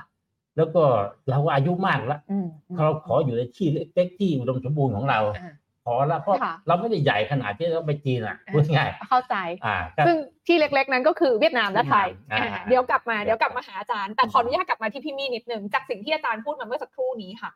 [0.57, 0.83] แล้วก็
[1.29, 2.47] เราก็อายุมากแล้วอืม
[2.77, 5.53] เราขออยู่ในที่เล็กๆที่อุดมสมบูรณ์ของเราอ่า
[5.85, 17.51] พอแล้วเพราะค่ะเราไม่ได้ใหญ่ขนาดที่ต้องไปจีนอะพูดง่ายเข้าใจอ่าก็ซึ่งที่เล็กๆนั้นก็คือเวียดนามและไทยอ่าอ่าเดี๋ยวกลับมาเดี๋ยวกลับมาหาอาจารย์ แต่ขออนุญาตกลับมาที่พี่มี่นิดนึงจากสิ่งที่อาจารย์พูดมาเมื่อสักครู่นี้ค่ะ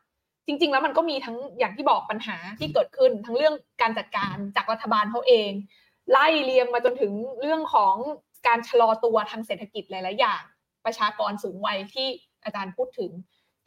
[0.46, 5.50] จริง ๆ แล้วมันก็มีทั้งอย่างที่บอกปัญหาที่เกิดขึ้นทั้งเรื่องการจัดการจากรัฐบาลเขาเอง
[6.10, 7.94] ไล่เรียงมาจนถึงเรื่องของ
[8.46, 10.42] การชะลอตัวทางเศรษฐกิจหลาย ๆ อย่าง
[10.84, 12.08] ประชากรสูงวัยที่
[12.44, 13.10] อาจารย์พูดถึง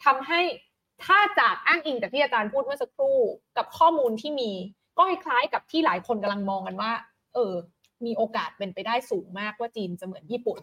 [0.06, 0.42] ทำให้
[1.06, 3.18] ถ้าจากอ้างอิงจากที่อาจารย์พูดเมื่อสักครู่
[3.58, 4.52] กับข้อมูลที่มี
[4.98, 6.92] ก็คล้ายๆกับที่หลายคนกำลังมองกันว่า
[7.34, 7.54] เออ
[8.06, 10.60] มีโอกาสเป็นไปได้สูงมากว่าจีนจะเหมือนญี่ปุ่น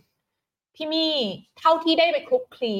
[0.74, 1.14] พี่มี่
[1.58, 2.74] เท่าที่ได้ไปคลุกคลี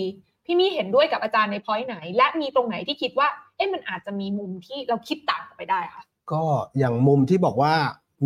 [0.44, 6.42] พี่มี่เห็นด้วยกับอาจารย์ในพอยต์ไหน และมีตรงไหนที่คิดว่า เอ๊ะมันอาจจะมีมุมที่เราคิดต่างออกไปได้คะก็
[6.78, 7.74] อย่างมุมที่บอกว่า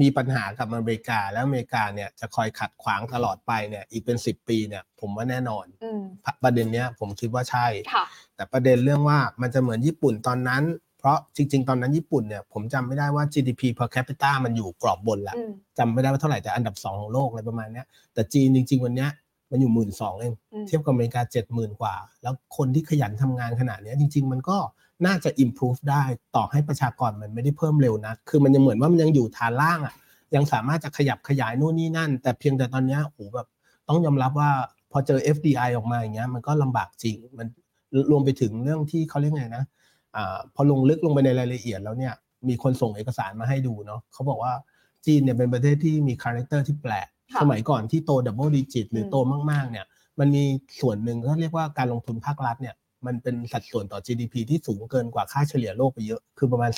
[0.00, 6.00] มีปัญหากับอเมริกาแล้วอเมริกาเนี่ยจะคอยขัดขวางตลอดไปเนี่ยอีกเป็น10ปีเนี่ยผมว่าแน่นอนอืม
[6.42, 8.04] ประเด็นเนี้ยผมคิดว่าใช่ค่ะ
[8.36, 10.64] แต่ประเด็นเรื่องว่ามันจะเหมือนญี่ปุ่นตอนนั้น
[10.98, 19.10] เพราะจริง ๆ ตอนนั้นญี่ปุ่นเนี่ยผมจำไม่ได้ว่า GDP per capita มันอยู่กรอบบนละอืมจำไม่ได้ว่าเท่าไหร่แต่อันดับสองของโลกอะไรประมาณเนี้ยแต่จีนจริง ๆ วันเนี้ย
[19.50, 24.56] มันอยู่หมื่นสองเองอืมเทียบกับอเมริกาเจ็ดหมื่นกว่า แล้วคนที่ขยันทำงานขนาดเนี้ยจริง ๆ มันก็
[25.06, 26.02] น่าจะ improve ได้
[26.36, 29.94] ต่อให้ประชากรมันไม่ได้เพิ่มเร็วนะคือมันยังเหมือนว่ามันยังอยู่ฐานล่างอะ
[30.34, 33.48] ยังสามารถจะขยับขยายนู่นนี่นั่น แต่เพียงแต่ตอนเนี้ยโอ้โหแบบ
[33.88, 34.50] ต้องยอมรับว่า
[34.92, 37.46] พอเจอ FDI ออกมาอย่างเงี้ยมันก็ลำบากจริงมัน
[38.10, 39.64] รวมไปถึงเรื่องที่เขาเรียกไงนะ
[40.16, 42.14] อ่าพอลงลึกลงไปในรายละเอียดแล้วเนี่ย
[42.48, 44.52] มีคนส่งเอกสารมาให้ดูเนาะเขาบอกว่า
[45.06, 49.16] จีนเนี่ยเป็นประเทศที่มี character ที่แปลกค่ะสมัยก่อนที่โต double digit หรือมโต
[49.50, 49.86] มากๆเนี่ย
[50.20, 50.44] มันมี
[50.80, 52.74] ส่วนหนึ่งก็เรียกว่าการลงทุนภาครัฐเนี่ย
[53.06, 56.70] มันเป็นสัดส่วนต่อ GDP ที่สูงเกินกว่าค่าเฉลี่ยโลกไปเยอะ คือประมาณ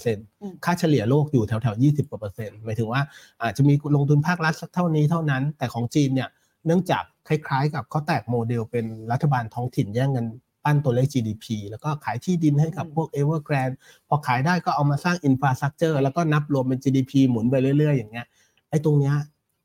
[0.00, 3.02] 44%ค่าเฉลี่ยโลกอยู่แถวๆ 20กว่าเปอร์เซ็นต์หมายถึงว่า
[3.42, 6.28] อาจจะมีลงทุนภาครัฐสักเท่านี้เท่านั้น แต่ของจีนเนี่ย
[6.66, 10.26] เนื่องจากคล้ายๆ กับเขาแตกโมเดลเป็นรัฐบาลท้องถิ่นแย่งกัน
[10.64, 13.76] ปั้นตัวเลข GDP แล้วก็ขายที่ดินให้กับพวก Evergrande
[14.08, 18.26] พอขายได้ก็เอามาสร้าง infrastructure แล้วก็นับรวมเป็น GDP หมุนไปเรื่อย ๆ อย่างเงี้ย
[18.70, 19.14] ไอ้ตรงเนี้ย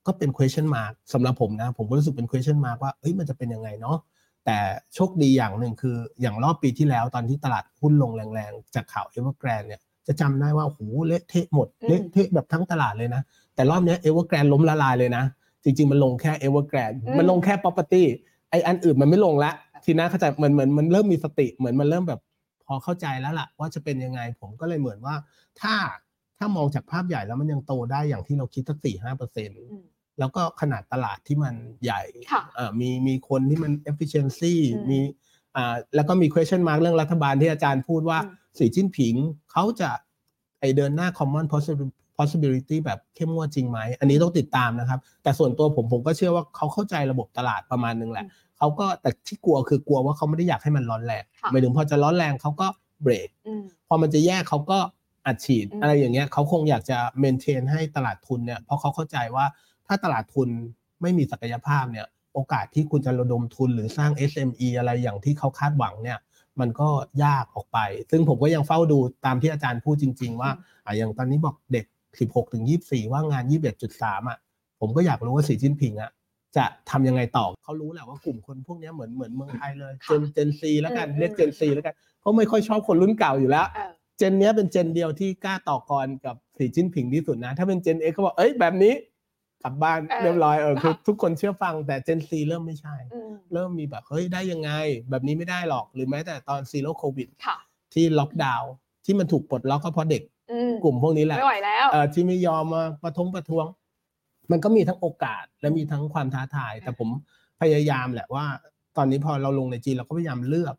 [0.08, 3.98] ก็เป็น question mark สำหรับผมนะ ผมก็รู้สึกเป็น question mark ว่า เอ้ย มันจะเป็นยังไงเนาะ
[4.46, 4.58] แต่
[4.96, 13.22] โชคดีอย่างหนึ่งคืออย่างรอบปีที่แล้วตอนที่ตลาดหุ้นลงแรงๆ จากข่าว Evergrande เนี่ยจะจำได้ว่าโอ้โหเละเทะหมดอืมเละเทะแบบทั้งตลาดเลยนะ
[13.56, 15.24] แต่รอบเนี้ย Evergrande ล้มละลายเลยนะ
[15.64, 18.04] จริง ๆ มันลงแค่ Evergrande มันลงแค่ property
[18.50, 19.52] ไออันอื่นมันไม่ลงละ
[19.84, 22.22] ทีน่าเข้าใจเหมือนเหมือนมันเริ่มมีสติเหมือนมันเริ่มแบบ
[22.66, 25.16] พอเข้าใจแล้วล่ะ ว่าจะเป็นยังไงผมก็เลยเหมือนว่า
[25.62, 25.76] ถ้า
[26.38, 29.86] ถ้ามองจากภาพใหญ่แล้วมันยังโตได้อย่างที่เราคิดสักสี่ห้าเปอร์เซ็นต์อืม
[30.20, 32.02] แล้วก็ขนาดตลาดที่มันใหญ่
[32.32, 35.00] ค่ะอ่ามีมีคนที่มัน efficiency อืมมี
[35.56, 39.16] อ่าแล้วก็มี question mark เรื่องรัฐบาลที่อาจารย์พูดว่าอืมสีจิ้นผิง
[39.52, 39.90] เขาจะ
[40.60, 48.26] ไอเดินหน้า common possible- possibility แบบเข้มงวดจริงไหม อันนี้ต้องติดตามนะครับ แต่ส่วนตัวผมผมก็เชื่อว่าเขาเข้าใจระบบตลาดประมาณนึงแหละ
[48.58, 52.68] เขาก็แต่ที่กลัวคือกลัวว่าเขาไม่ได้อยากให้มันร้อนแรงค่ะหมายถึงพอจะร้อนแรงเขาก็
[53.02, 54.80] เบรกอืมพอมันจะแยกเขาก็
[55.26, 59.46] อัดฉีดอืมอะไรอย่างเงี้ยเขาคงอยากจะเมนเทนให้ตลาดทุนเนี่ยเพราะเขาเข้าใจว่า
[59.90, 60.50] ถ้าตลาดทุน
[61.02, 66.20] ไม่มีศักยภาพเนี่ยโอกาสที่คุณจะระดมทุนหรือสร้าง SME อะไรอย่างที่เขาคาดหวังเนี่ย
[66.60, 66.90] มันก็
[67.24, 67.80] ยากออกไป
[68.12, 70.52] ซึ่งผมก็ยังเฝ้าดูตามที่อาจารย์พูดจริง ๆ ว่า
[70.86, 71.86] อะอย่างตอนนี้บอกเด็ก
[72.20, 73.44] 16ถึง24 ว่างงาน
[73.92, 74.38] 21.3อะ
[74.80, 76.12] ผมก็อยากรู้ว่าสีจิ้นผิงอะ
[76.58, 88.94] จะทำยังไงต่อเขารู้แหละว่ากลุ่มคนพวกเนี้ยเหมือนเหมือนเมืองไทยเลยเจนเจนซีแล้วกันอืมเรียกเจนซีแล้วกันเขาไม่ค่อยชอบคนรุ่นเก่าอยู่แล้วเออ Gen เนี้ยเป็น Gen เดียวที่กล้าต่อกรกับสีจิ้นผิงที่สุดนะ ถ้าเป็น Gen X เขาบอกเอ้ยแบบนี้
[89.64, 94.72] กลับบ้านเออเรียบร้อยเออคือค่ะทุกคนเชื่อฟังแต่ Gen Z เริ่มไม่ใช่อืมเริ่มมีแบบเฮ้ยได้ยังไง
[95.10, 97.58] แบบนี้ไม่ได้หรอกหรือแม้แต่ตอน zero โควิดค่ะ
[97.94, 98.72] ที่ล็อกดาวน์
[99.06, 103.66] ที่มันถูกปลดล็อกก็เพราะเด็กอืมกลุ่มพวกนี้แหละไม่ไหวแล้วเอ่อที่ไม่ยอมมาประท้วงประท้วง
[104.52, 107.10] มันก็มีทั้งโอกาสและมีทั้งความท้าทาย แต่ผม
[107.62, 108.46] พยายามแหละว่า
[108.98, 110.76] ตอนนี้พอเราลงในจีนเราก็พยายามเลือก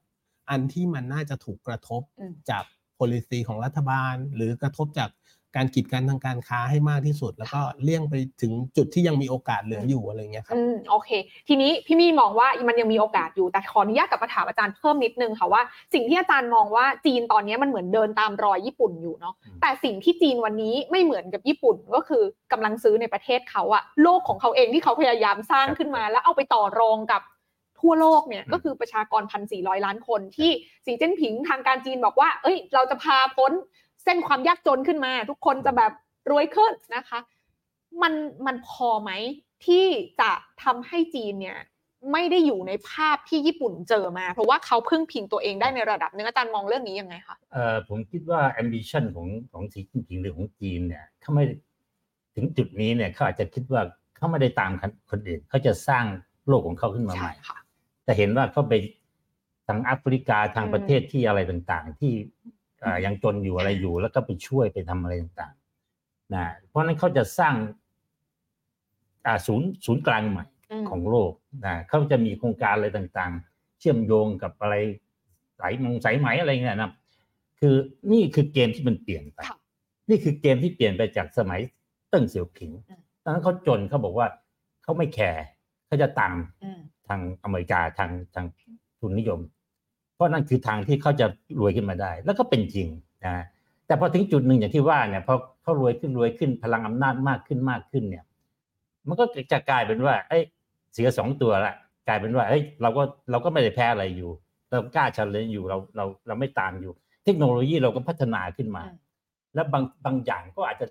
[0.51, 2.65] อันที่มันน่าจะถูกกระทบอืมจาก
[2.99, 5.11] policy ของรัฐบาล หรือกระทบจาก
[5.57, 11.11] การกีดกันทางการค้าให้มากที่สุด แล้วก็เลี่ยงไปถึงจุดที่ยังมีโอกาสเหลืออยู่อะไรเงี้ยครับอืมโอเค
[11.49, 15.63] ทีนี้พี่มี่มองว่ามันยังมีโอกาสอยู่แต่ขออนุญาตกลับมาถามอาจารย์เพิ่มนิดนึงค่ะว่า
[15.95, 27.23] สิ่งที่อาจารย์มองว่าจีนตอนนี้มันเหมือนเดินตามรอยญี่ปุ่นอยู่เนาะอืมแต่สิ่งที่จีนวันนี้ไม่เหมือนกับญี่ปุ่นก็คือกำลังซื้อในประเทศเขาอะโลกของเขาเองที่เขาพยายามสร้างขึ้นมา แล้วเอาไปต่อรองกับ
[27.81, 30.51] ทั่วโลกเนี่ยก็คือประชากรพันสี่ร้อยล้านคนที่
[30.87, 33.53] สีจิ้นผิงทางการจีนบอกว่า เอ้ย เราจะพาพ้น
[34.05, 35.93] เส้นความยากจนขึ้นมา ทุกคนจะแบบ
[36.31, 37.21] รวยขึ้นนะคะ
[38.03, 38.13] มัน
[38.47, 39.11] มันพอไหม
[39.67, 39.85] ที่
[40.21, 40.31] จะ
[40.63, 41.59] ทำให้จีนเนี่ย
[42.13, 51.45] ไม่ได้อยู่ในภาพที่ญี่ปุ่นเจอมา เพราะว่าเขาพึ่งพิงตัวเองได้ในระดับหนึงอาจารย์มองเรื่องนี้ยังไงคะเอ่อผมคิดว่า ambition ของของสีจิ้นผิงหรือของจีนเนี่ยเขาไม่
[52.35, 53.83] ถึงจุดนี้เนี่ยเขาอาจจะคิดว่า
[54.17, 54.71] เขาไม่ได้ตาม
[55.11, 56.05] คนอื่นเขาจะสร้าง
[56.47, 57.59] โลกของเขาขึ้นมาใหม่ค่ะ
[58.05, 58.75] แต่เห็นว่าเขาไป
[59.67, 62.60] ทางแอฟริกาทางอืมประเทศที่อะไรต่างๆ ที่เอ่อ
[63.05, 67.55] ยังจนอยู่อะไรอยู่ แล้วก็ไปช่วยไปทำอะไรต่างๆนะเพราะฉะนั้นเขาจะสร้าง
[69.27, 70.45] อ่าศูนย์ศูนย์กลางใหม่
[70.83, 71.33] มของโลก
[71.67, 74.75] นะเขาจะมีโครงการอะไรต่างๆ เชื่อมโยงกับอะไร
[75.61, 76.93] สายมงสายไหมอะไรเงี้ยนะ
[77.61, 77.75] คือ
[78.13, 79.59] นี่คือเกมที่มันเปลี่ยนไปค่ะ
[80.11, 81.61] นี่คือเกมที่เปลี่ยนไปจากสมัย
[82.09, 84.27] เติ้งเสี่ยวผิงอืมตอนนั้นเขาจนเขาบอกว่า
[84.83, 85.45] เขาไม่แคร์
[85.87, 88.47] เขาจะตามอืมทางอเมริกาทางทาง
[88.99, 89.60] ทุนนิยมเพ
[90.21, 91.27] ราะนั่นคือทางที่เขาจะ
[91.61, 92.89] รวยขึ้นมาได้ แล้วก็เป็นจริง
[93.27, 93.45] นะ
[93.87, 98.25] แต่พอถึงจุดหนึ่งอย่างที่ว่าเนี่ยพอเขารวยขึ้นรวยขึ้นพลังอำนาจมากขึ้นมากขึ้นเนี่ย
[99.09, 100.43] มันก็จะกลายเป็นว่าเอ้ย
[100.95, 101.75] เสียสองตัวละ
[102.09, 104.31] กลายเป็นว่าเอ้ยเราก็เราก็ไม่ได้แพ้อะไรอยู่
[104.71, 106.93] เรากล้าชันเลยอยู่เราเราเราไม่ตามอยู่
[107.25, 108.97] เทคโนโลยีเราก็พัฒนาขึ้นมาอืม
[109.55, 110.87] แล้วบางบางอย่างก็อาจจะ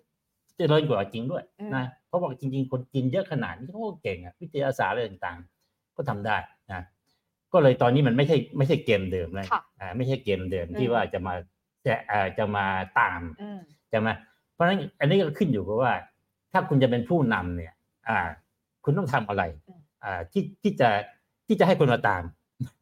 [0.57, 6.58] เจริญกว่าจริงด้วยอืมนะเพราะว่าจริง ๆ คนจีนเยอะขนาดนี้เขาก็เก่งอะวิทยาศาสตร์อะไรต่างๆ ก็ทำได้นะ
[7.53, 11.33] ก็เลยตอนนี้มันไม่ใช่ไม่ใช่เกมเดิมแล้วค่ะอ่าไม่ใช่เกมเดิมอืมที่ว่าจะมา
[11.85, 12.65] จะอ่าจะมา
[12.99, 13.59] ตามอืม
[13.89, 14.09] ใช่ไหม
[14.53, 15.93] เพราะฉะนั้นอันนี้ก็ขึ้นอยู่กับว่า
[16.51, 17.73] ถ้าคุณจะเป็นผู้นำเนี่ย
[18.09, 18.19] อ่า
[18.83, 20.89] คุณต้องทำอะไรอืมอ่าที่ที่จะ
[21.47, 22.23] ที่จะให้คนมาตาม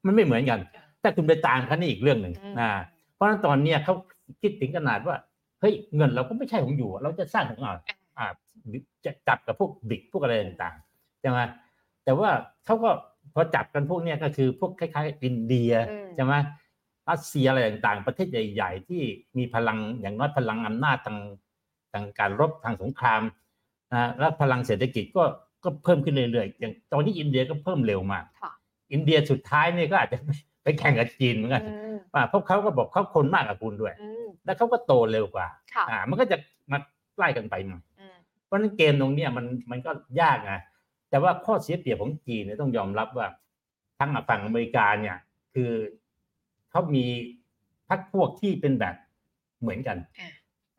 [0.05, 0.59] มันไม่เหมือนกัน
[1.01, 2.69] ถ้าคุณไปตามเขานี่อีกเรื่องหนึ่งอืมนะ
[3.13, 3.93] เพราะฉะนั้นตอนเนี้ยเขา
[4.41, 5.15] คิดถึงขนาดว่า
[5.59, 7.73] เฮ้ยเงินเราก็ไม่ใช่ของอยู่ เราจะสร้างของเรา
[8.17, 8.27] อ่า
[9.05, 11.39] จะจับกับพวกบิ๊กพวกอะไรต่างๆใช่ไหม
[12.03, 12.29] แต่ว่า
[12.65, 12.89] เขาก็
[13.37, 16.33] พอจับกันพวกเนี้ยก็คือพวกคล้ายๆ อินเดียอืมใช่ไหม
[17.09, 19.01] รัสเซียอะไรต่างๆ ประเทศใหญ่ ๆ ที่
[19.37, 21.17] มีพลังอย่างน้อยพลังอำนาจทาง
[21.93, 23.21] ทางการรบทางสงคราม
[23.93, 25.23] นะแล้วพลังเศรษฐกิจก็
[25.63, 28.51] ก็เพิ่มขึ้นเรื่อยๆอย่างตอนนี้อินเดียก็เพิ่มเร็วมากค่ะ
[28.93, 30.17] อินเดียสุดท้ายเนี่ยก็อาจจะ
[30.63, 36.37] ไปแข่งกับจีนเหมือนกันอืมอ่าเพราะเขาก็บอกเขาคนมากกว่าคุณด้วยอืมแล้วเขาก็โตเร็วกว่าค่ะอ่า มันก็จะ
[36.71, 36.77] มา
[37.15, 40.53] ใกล้กันไปหน่อยอืมเพราะฉะนั้นเกมตรงเนี้ยมันมันก็ยากไง
[41.09, 43.27] แต่ว่าข้อเสียเปรียบของจีนเนี่ยต้องยอมรับว่า
[43.97, 45.17] ทางฝั่งอเมริกาเนี่ย
[45.53, 45.71] คือ
[46.71, 47.05] เขามี
[47.89, 48.95] พรรคพวกที่เป็นแบบ
[49.61, 50.29] เหมือนกันอ่า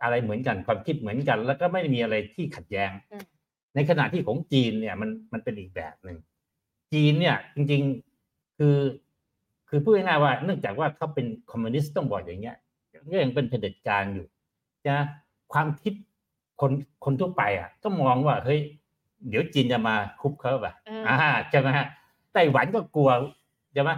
[0.03, 3.25] อะไรเหมือนกันความคิดเหมือนกัน แล้วก็ไม่ได้มีอะไรที่ขัดแย้งอืม
[3.75, 6.19] ในขณะที่ของจีนเนี่ยมันมันเป็นอีกแบบหนึ่ง
[6.93, 8.77] จีนเนี่ยจริงๆคือ
[9.69, 12.57] คือพูดง่ายๆว่าเนื่องจากว่าเขาเป็นคอมมิวนิสต์ต้องบอกอย่างเงี้ย
[13.13, 14.27] ก็ยังเป็นเผด็จการอยู่
[14.87, 14.95] จะ
[15.53, 15.95] ความคิด
[16.61, 16.73] คน
[17.05, 18.61] คนทั่วไปอะก็มองว่าเฮ้ย
[19.29, 21.87] เดี๋ยวจีนจะมาคุบเขาป่ะอืมอ่าใช่ไหมฮะ
[22.33, 23.11] ไต้หวันก็กลัว
[23.75, 23.91] ใช่ไหม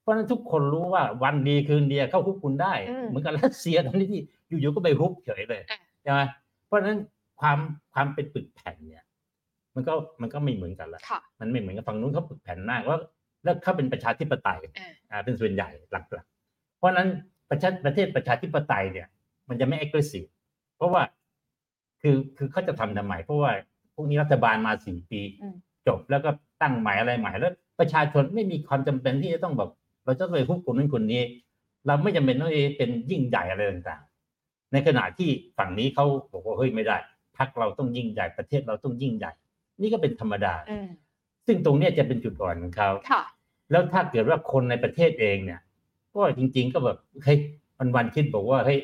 [0.00, 4.22] เพราะฉะนั้นทุกคนรู้ว่าวันดีคืนเดียวเข้าคุกคุณได้อืมเหมือนกับรัสเซียตอนนี้ที่
[4.60, 5.68] อยู่ๆก็ไปคุกเฉยเลยอะ
[6.02, 6.20] ใช่ไหม
[6.66, 6.98] เพราะฉะนั้น
[7.40, 7.58] ความ
[7.94, 9.04] ความเป็นปึกแผ่นเนี่ย
[9.74, 12.98] มันก็มันก็ไม่เหมือนกันละค่ะมันไม่เหมือนกับฝั่งนู้นเขาปึกแผ่นมากว่า
[13.44, 17.08] แล้วเขาเป็นประชาธิปไตยอ่าอ่าเป็นส่วนใหญ่หลักๆ เพราะฉะนั้น
[17.50, 19.06] ประชาประเทศประชาธิปไตยเนี่ย
[19.48, 20.28] มันจะไม่ aggressive
[20.76, 21.02] เพราะว่า
[22.02, 25.54] คือคือเขาจะทำทำไมเพราะว่าพ วกนี้รัฐบาลมาสี่ปีอืม
[25.86, 26.30] จบแล้วก็
[26.62, 29.70] ตั้งใหม่อะไรใหม่แล้ว ประชาชนไม่มีความจำเป็นที่จะต้องแบบ
[30.04, 31.22] เราจะไปคุกคนนั้นคนนี้
[31.86, 36.96] เราไม่จำเป็นต้องเป็นยิ่งใหญ่อะไรต่างๆ ในขณะที่ฝั่งนี้เขาบอกว่าเฮ้ยไม่ได้
[37.36, 39.32] พักเราต้องยิ่งใหญ่ประเทศเราต้องยิ่งใหญ่
[39.80, 40.88] นี่ก็เป็นธรรมดาอืม
[41.46, 43.22] ซึ่งตรงเนี้ยจะเป็นจุดอ่อนของเขาค่ะ
[43.70, 45.60] แล้วถ้าเกิดว่าคนในประเทศเองเนี่ย
[46.14, 47.38] ก็จริง ๆ ก็แบบเฮ้ย
[47.78, 48.78] วันวันๆคิดบอกว่าเฮ้ย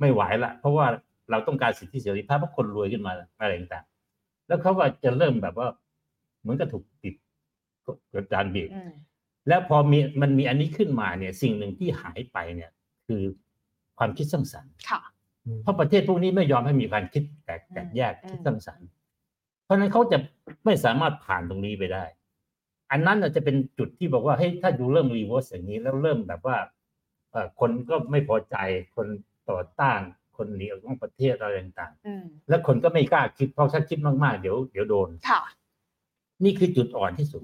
[0.00, 0.86] ไม่ไหวละเพราะว่า
[1.30, 3.99] เราต้องการสิทธิเสรีภาพเพราะคนรวยขึ้นมาอะไรต่างๆ
[4.50, 5.68] แล้วเขาก็จะเริ่มแบบว่า
[6.40, 7.14] เหมือนกับถูกปิด
[8.14, 8.92] กดดันบีบอืม
[9.48, 12.70] แล้วพอมีมันมีอันนี้ขึ้นมาเนี่ย สิ่งหนึ่งที่หายไปเนี่ย
[13.06, 13.22] คือ
[13.98, 15.00] ความคิดสร้างสรรค์ค่ะ
[15.62, 18.88] เพราะประเทศพวกนี้ไม่ยอมให้มีการคิดแตกแตกแยกอืมคิดสร้างสรรค์
[19.64, 20.18] เพราะฉะนั้นเขาจะ
[20.64, 22.04] ไม่สามารถผ่านตรงนี้ไปได้
[22.90, 26.56] อันนั้นน่ะจะเป็นจุดที่บอกว่าเฮ้ยถ้าดูเริ่ม reverse อย่างนี้แล้วเริ่มแบบว่า
[27.30, 28.56] เอ่อคนก็ไม่พอใจ
[28.96, 29.06] คน
[29.50, 30.00] ต่อต้าน
[30.40, 35.40] คนหนีออกนอกประเทศอะไรต่างอืมๆแล้วคนก็ไม่กล้าคิดเพราะถ้าคิดมากๆ เดี๋ยวเดี๋ยวโดนค่ะ
[36.44, 37.42] นี่คือจุดอ่อนที่สุด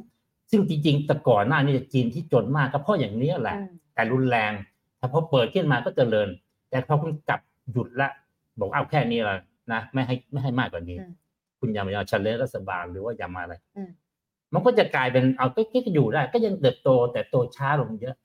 [0.50, 4.52] ซึ่งจริงๆแต่ก่อนหน้านี้จีนที่จนมากก็เพราะอย่างนี้แหละอืมแต่รุนแรง
[4.98, 6.28] แต่พอเปิดขึ้นมาก็เจริญ
[6.70, 7.40] แต่พอคุณกลับ
[7.72, 8.08] หยุดละ
[8.58, 9.36] บอกเอาแค่นี้ละ
[9.72, 11.12] นะไม่ให้ไม่ให้มากกว่านี้อืม
[11.60, 13.90] คุณอย่ามาชันเลรัฐบาลหรือว่าอย่ามาอะไรอืม
[14.54, 18.16] มันก็จะกลายเป็นเอาก็ก็อยู่ได้ ก็ยังเติบโตแต่โตช้าลงเยอะ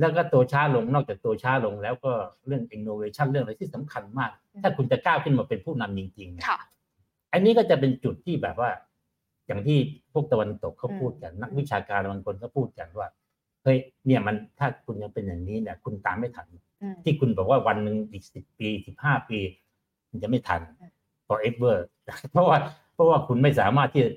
[0.00, 2.12] แล้วก็โตช้าลงนอกจากโตช้าลงแล้วก็
[2.46, 4.30] เรื่อง innovation เรื่องอะไรที่สำคัญมาก
[4.62, 6.58] ถ้าคุณจะก้าวขึ้นมาเป็นผู้นำจริงๆเนี่ยค่ะ
[7.32, 8.70] อันนี้ก็จะเป็นจุดที่แบบว่า
[9.46, 9.78] อย่างที่
[10.12, 13.08] พวกตะวันตกเขาอืมพูดกัน นักวิชาการบางคนก็พูดกันว่า
[13.62, 16.46] เฮ้ยเนี่ยมันถ้าคุณยังเป็นอย่างนี้เนี่ย คุณตามไม่ทัน
[16.82, 19.38] อืมที่คุณบอกว่าวันหนึ่งอีกสิบปีสิบห้าปี
[20.10, 20.90] มันจะไม่ทันอืม
[21.28, 21.76] forever
[22.32, 22.56] เพราะว่า
[22.94, 24.10] เพราะว่าคุณไม่สามารถที่จะ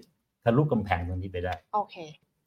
[0.43, 1.95] ทะลุกำแพงตรงนี้ไปได้ โอเค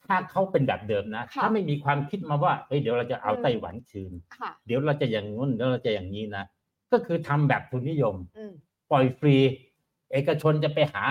[0.09, 6.45] ถ้าเขาเป็นแบบเดิมนะค่ะถ้าไม่มีความคิดมาว่าเฮ้ยเดี๋ยวเราจะเอาอืมไต้หวันคืนค่ะเดี๋ยวเราจะอย่างนู้นเดี๋ยวเราจะอย่างนี้นะ
[6.93, 8.53] ก็คือทำแบบทุนนิยมอืม
[8.91, 9.37] ปล่อยฟรี
[10.13, 11.05] เอกชนจะไปหา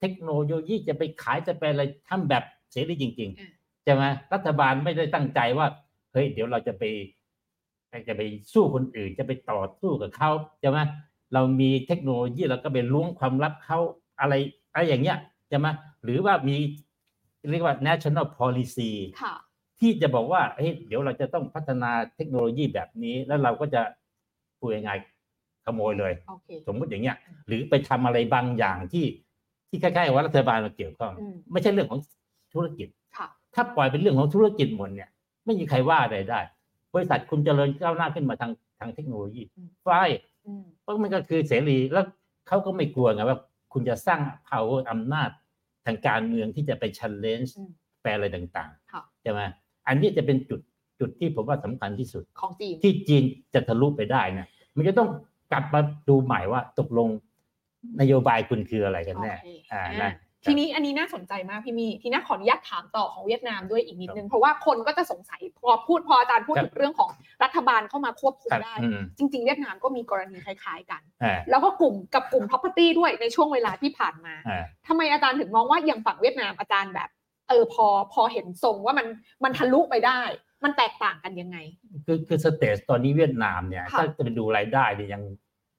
[0.00, 5.66] เทคโนโลยีจะไปขายจะไปอะไรทำแบบเสรีจริงอืมๆใช่ไหมรัฐบาลไม่ได้ตั้งใจว่า
[6.12, 6.82] เฮ้ยเดี๋ยวเราจะไป
[8.08, 10.78] จะไปสู้คนอื่นจะไปต่อสู้กับเขาใช่ไหม
[11.34, 13.78] เรามีเทคโนโลยีเราก็ไปล้วงความลับเขา
[14.20, 14.34] อะไร
[14.72, 15.18] อะไรอย่างเงี้ย
[15.48, 15.66] ใช่ไหม
[16.04, 16.56] หรือว่ามี
[17.50, 18.90] เรียกว่า national policy
[19.22, 19.34] ค่ะ
[19.80, 23.82] ที่จะบอกว่าเฮ้ยเดี๋ยวเราจะต้องพัฒนาเทคโนโลยีแบบนี้ แล้วเราก็จะ
[24.58, 24.90] พูดยังไง
[25.64, 29.06] ขโมยเลยโอเคสมมุติอย่างเงี้ย หรือไปทำอะไรบางอย่างที่
[29.68, 32.00] ที่คล้ายๆว่ารัฐบาลมาเกี่ยวข้องอืมไม่ใช่เรื่องของ
[32.52, 35.10] ธุรกิจค่ะถ้าปล่อยเป็นเรื่องของธุรกิจหมดเนี่ย
[35.44, 36.40] ไม่มีใครว่าอะไรได้
[36.94, 39.88] บริษัทคุณเจริญก้าวหน้าขึ้นมาทางทางเทคโนโลยีอืมไฟ
[40.46, 42.06] อืมเพราะมันก็คือเสรีแล้ว
[42.48, 43.38] เขาก็ไม่กลัวไงว่า
[43.72, 45.30] คุณจะสร้าง power อำนาจ
[45.86, 47.70] ทางการเมืองที่จะไป challenge อืม
[48.02, 49.40] แปลอะไรต่างค่ะๆใช่ไหม
[49.88, 50.60] อันนี้จะเป็นจุด
[51.00, 55.08] จุดที่ผมว่าสำคัญที่สุดของจีนที่จีนจะทะลุไปได้เนี่ยมันจะต้อง
[55.52, 57.08] กลับมาดูใหม่ว่าตกลง
[58.00, 60.12] นโยบายคุณคืออะไรกันแน่โอเคอ่าอ่านะ
[60.44, 67.10] ทีนี้อันนี้น่าสนใจมากพี่มีทีนี้ขออนุญาตถามต่อของเวียดนามด้วยอีกนิดนึครังบเพราะว่าคนก็จะสงสัยพอพูดพออาจารย์พูดครับถึงเรื่องของ
[67.44, 77.08] รัฐบาลเข้ามาควบคุมครับได้อืมจริง ๆ เวียดนามก็มีกรณีคล้ายๆกันอ่าแล้วก็กลุ่มกับกลุ่ม property ด้วยในช่วงเวลาที่ผ่านมาอ่าทำไมอาจารย์ถึงมองว่าอย่างฝั่งเวียดนามอาจารย์แบบ
[77.48, 79.06] เออพอพอเห็นทรงว่ามัน
[79.44, 80.20] มันทะลุไปได้
[80.64, 81.56] มันแตกต่างกันยังไง
[82.06, 85.22] คือคือสเตจตอนนี้เวียดนามเนี่ยค่ะถ้าจะไปดูรายได้เนี่ยยัง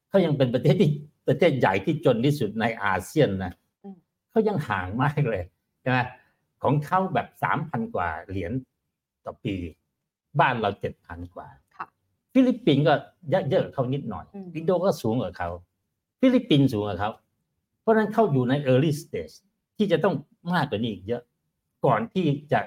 [0.09, 0.89] เขายังเป็นประเทศที่
[1.27, 3.60] ประเทศใหญ่ที่จนที่สุดในอาเซียนนะอืม
[4.31, 5.43] เขายังห่างมากเลย
[5.81, 5.99] ใช่ไหม
[6.63, 8.51] ของเขาแบบสามพันกว่าเหรียญ
[9.25, 9.55] ต่อปี
[10.39, 11.87] บ้านเราเจ็ดพันกว่าค่ะ
[12.33, 12.93] ฟิลิปปินส์ก็
[13.29, 15.49] เยอะเยอะกว่าเขานิดหน่อยอืมอินโดก็สูงกว่าเขา
[16.19, 17.09] ฟิลิปปินส์สูงกว่าเขา
[17.81, 19.35] เพราะฉะนั้นเขาอยู่ใน early stage
[19.77, 20.15] ที่จะต้อง
[20.53, 21.23] มากกว่านี้อีกเยอะ
[21.85, 22.59] ก่อนที่จะ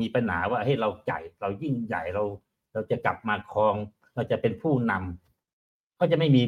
[0.00, 2.24] มีปัญหาว่าให้เราใหญ่เรายิ่งใหญ่เรา
[2.72, 3.74] เราจะกลับมาครอง
[4.14, 6.42] เราจะเป็นผู้นำเขาจะไม่มี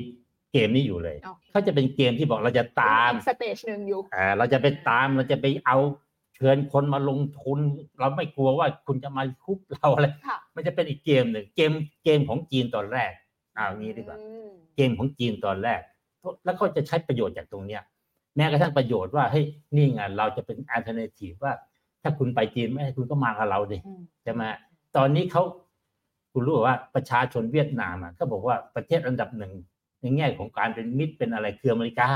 [0.52, 5.78] เกมนี้อยู่เลยโอเคเขาจะเป็นเกมที่บอกเราจะตาม stage หนึ่งอยู่อ่าเราจะไปตามเราจะไปเอา
[6.34, 7.58] เชิญคนมาลงทุน
[7.98, 11.72] เราไม่กลัวว่าคุณจะมาคุบเราอะไรค่ะมันจะเป็นอีกเกมหนึ่งเกม
[12.04, 13.12] เกมของจีนตอนแรก
[13.54, 15.80] เอางี้ดีกว่าอืมเกมของจีนตอนแรก
[16.44, 17.82] แล้วก็จะใช้ประโยชน์จากตรงเนี้ย
[18.36, 19.44] แม้กระทั่งประโยชน์ว่าเฮ้ย
[19.76, 21.52] นี่ไงเราจะเป็น alternative ว่า
[22.02, 24.42] ถ้าคุณไปจีนไม่ให้คุณก็มากับเราดิอืมใช่ไหม
[24.96, 25.42] ตอนนี้เขา
[26.32, 29.52] คุณรู้ว่าประชาชนเวียดนามอะเขาบอกว่าประเทศอันดับหนึ่ง
[30.02, 32.08] ในแง่ของการเป็นมิตรเป็นอะไรคืออเมริกา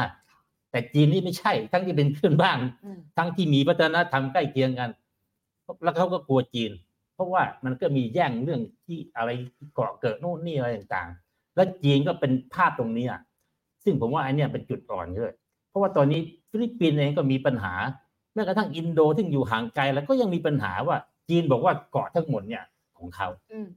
[0.70, 4.90] แต่จีนนี่ไม่ใช่ ทั้งที่เป็นเพื่อนบ้านอืมทั้งที่มีวัฒนธรรมใกล้เคียงกัน
[5.82, 6.70] แล้วเขาก็กลัวจีน
[7.14, 9.30] เพราะว่ามันก็มีแย่งเรื่องที่อะไร
[9.74, 13.12] เกาะเกิดโน่นนี่อะไรต่างๆ แล้วจีนก็เป็นภาพตรงเนี้ย
[13.84, 15.32] ซึ่งผมว่าอันเนี้ยเป็นจุดอ่อนด้วย
[15.68, 16.20] เพราะว่าตอนนี้
[16.50, 17.74] ฟิลิปปินส์เองก็มีปัญหา
[18.34, 20.96] แม้กระทั่งอินโดซึ่งอยู่ห่างไกลแล้วก็ยังมีปัญหาว่า
[21.28, 22.64] จีนบอกว่าเกาะทั้งหมดเนี่ย
[22.98, 23.68] ของเขาอืม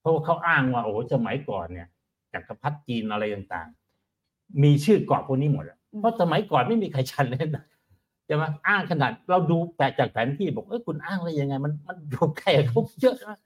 [0.00, 1.88] เพราะว่าเขาอ้างว่าโอ้โหสมัยก่อนเนี่ย
[2.38, 7.64] จักรพรรดิจีนอะไรต่างๆ มีชื่อเกาะพวกนี้หมดอะอืมเพราะสมัยก่อนไม่มีใครชันเลยนะ
[8.28, 13.38] จะมาอ้างขนาดเราดูแปลจากแผนที่บอกเอ้ยคุณอ้างอะไรยังไง มันมันอยู่ใกล้กับเขาเยอะนะ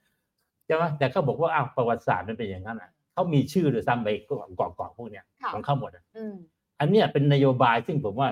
[0.67, 6.35] ใช่ไหมแต่เขาบอกว่าอ้าวประวัติศาสตร์มันเป็นอย่างนั้นอะเขามีชื่อหรือซ้ำไปเกาะเกาะเกาะพวกเนี้ยค่ะของเขาหมดอะอืม
[6.81, 8.29] อันเนี้ยเป็นนโยบายซึ่งผมว่า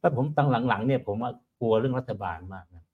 [0.00, 2.84] ถ้าผมตั้งหลังๆเนี่ยผมว่ากลัวเรื่องรัฐบาลมากนะ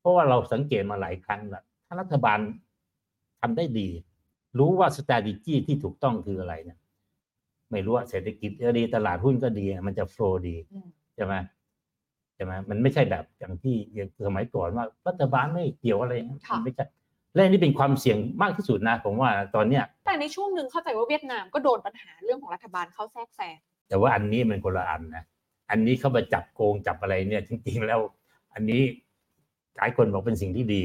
[0.00, 2.38] เพราะว่าเราสังเกตมาหลายครั้งแล้วถ้ารัฐบาล
[3.40, 3.88] ทำได้ดี
[4.58, 6.78] รู้ว่า s t r a t e g y ที่ถูกต้องคืออะไรเนี่ย
[7.70, 11.34] ไม่รู้ว่าเศรษฐกิจก็ดีตลาดหุ้นก็ดี มันจะโฟลว์ดีอืมใช่ไหม
[12.34, 16.84] ใช่ไหมมันไม่ใช่แบบอย่างที่อย่างสมัยก่อนว่ารัฐบาลไม่เกี่ยวอะไรอย่างนั้นค่ะมันไม่ใช่
[17.34, 23.56] และอันนี่เป็นความเสี่ยงมากที่สุดนะผมว่าตอนเนี้ย แต่ในช่วงหนึ่งเข้าใจว่าเวียดนามก็โดนปัญหาเรื่องของรัฐบาลเข้าแทรกแซง
[23.88, 25.24] แต่ว่าอันนี้มันคนละอันนะ
[25.70, 28.00] อันนี้เขามาจับโกงจับอะไรเนี่ย จริง ๆ แล้ว
[28.54, 28.82] อันนี้
[29.76, 30.82] หลายคนบอกเป็นสิ่งที่ดี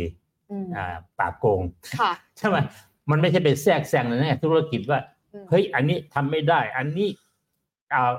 [0.51, 1.61] อืมอ่าปราบโกง
[1.99, 2.57] ค่ะใช่ไหม
[3.09, 4.99] มันไม่ใช่เป็นแทรกแซงเลยนะธุรกิจว่า
[5.33, 7.09] อืมเฮ้ยอันนี้ทำไม่ได้ อันนี้
[7.93, 8.11] อ่า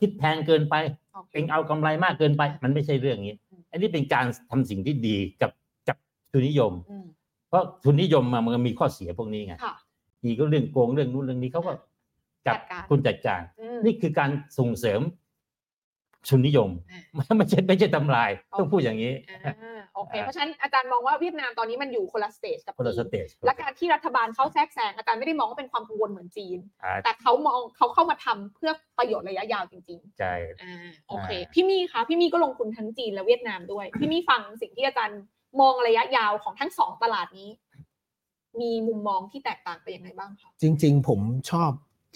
[0.00, 0.74] คิดแพงเกินไป
[1.14, 5.50] โอเคเองเอากำไรมากเกินไป มันไม่ใช่เรื่องนี้อืมอันนี้เป็นการทำสิ่งที่ดีกับ
[5.88, 5.96] กับ
[6.32, 7.06] ทุนนิยมอืม
[7.48, 9.74] เพราะทุนนิยมมามันมีข้อเสียพวกนี้ไงค่ะ
[10.24, 11.72] ดีก็เรื่องโกงเรื่องนู้นเรื่องนี้เขาก็
[12.46, 15.00] จับจัดการคุณจัดการอืมนี่คือการส่งเสริม
[16.28, 19.12] ทุนนิยมอ่าไม่ใช่ไม่ใช่ทำลายต้องโอเคพูดอย่างนี้
[19.44, 30.74] อ่า โอเคอ่าเพราะฉะนั้นอาจารย์มองว่าเวียดนามตอนนี้มันอยู่คนละสเตจกับคนละจีสนเตจและการที่รัฐบาลเข้าแทรกแซงอาจารย์ไม่ได้มองว่าเป็นความกังวลเหมือนจีนอ่าแต่เขามองเขาเข้ามาทำเพื่อประโยชน์ระยะยาวจริงใช่ๆอ่า
[31.08, 35.20] โอเคอ่าพี่มี่คะพี่มี่ก็ลงทุนทั้งจีนและเวียดนามด้วย พี่มี่ฟังสิ่งที่อาจารย์
[35.60, 37.50] มองระยะยาวของทั้งสองตลาดนี้
[38.60, 41.70] มีมุมมองที่แตกต่างไปยังไงบ้างคะจริง ๆ ผมชอบ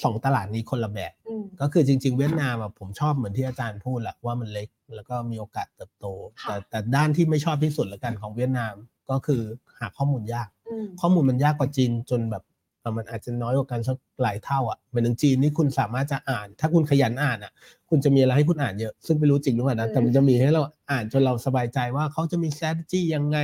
[0.04, 6.06] สองตลาดนี้คนละแบบอืมก็คือจริง ๆ เวียดนามอะผมชอบเหมือนที่อาจารย์พูดแหละว่ามันเล็กแล้วก็มีโอกาสเติบโต
[6.42, 8.74] ค่ะแต่แต่ด้านที่ไม่ชอบที่สุดละกันของเวียดนาม
[9.10, 9.42] ก็คือ
[9.78, 12.44] หาข้อมูลยากอืมข้อมูลมันยากกว่าจีนจนแบบ
[12.80, 17.52] เอ่อมันอาจจะน้อยกว่ากันสักหลายเท่าอะเหมือนจีนนี่คุณสามารถจะอ่าน ถ้าคุณขยันอ่านอะ
[17.90, 23.38] คุณจะมีอะไรให้คุณอ่านเยอะ ซึ่งไม่รู้จริงหรือเปล่านะแต่มันจะมีให้เราอ่านจนเราสบายใจว่าเขาจะมี strategy ยังไง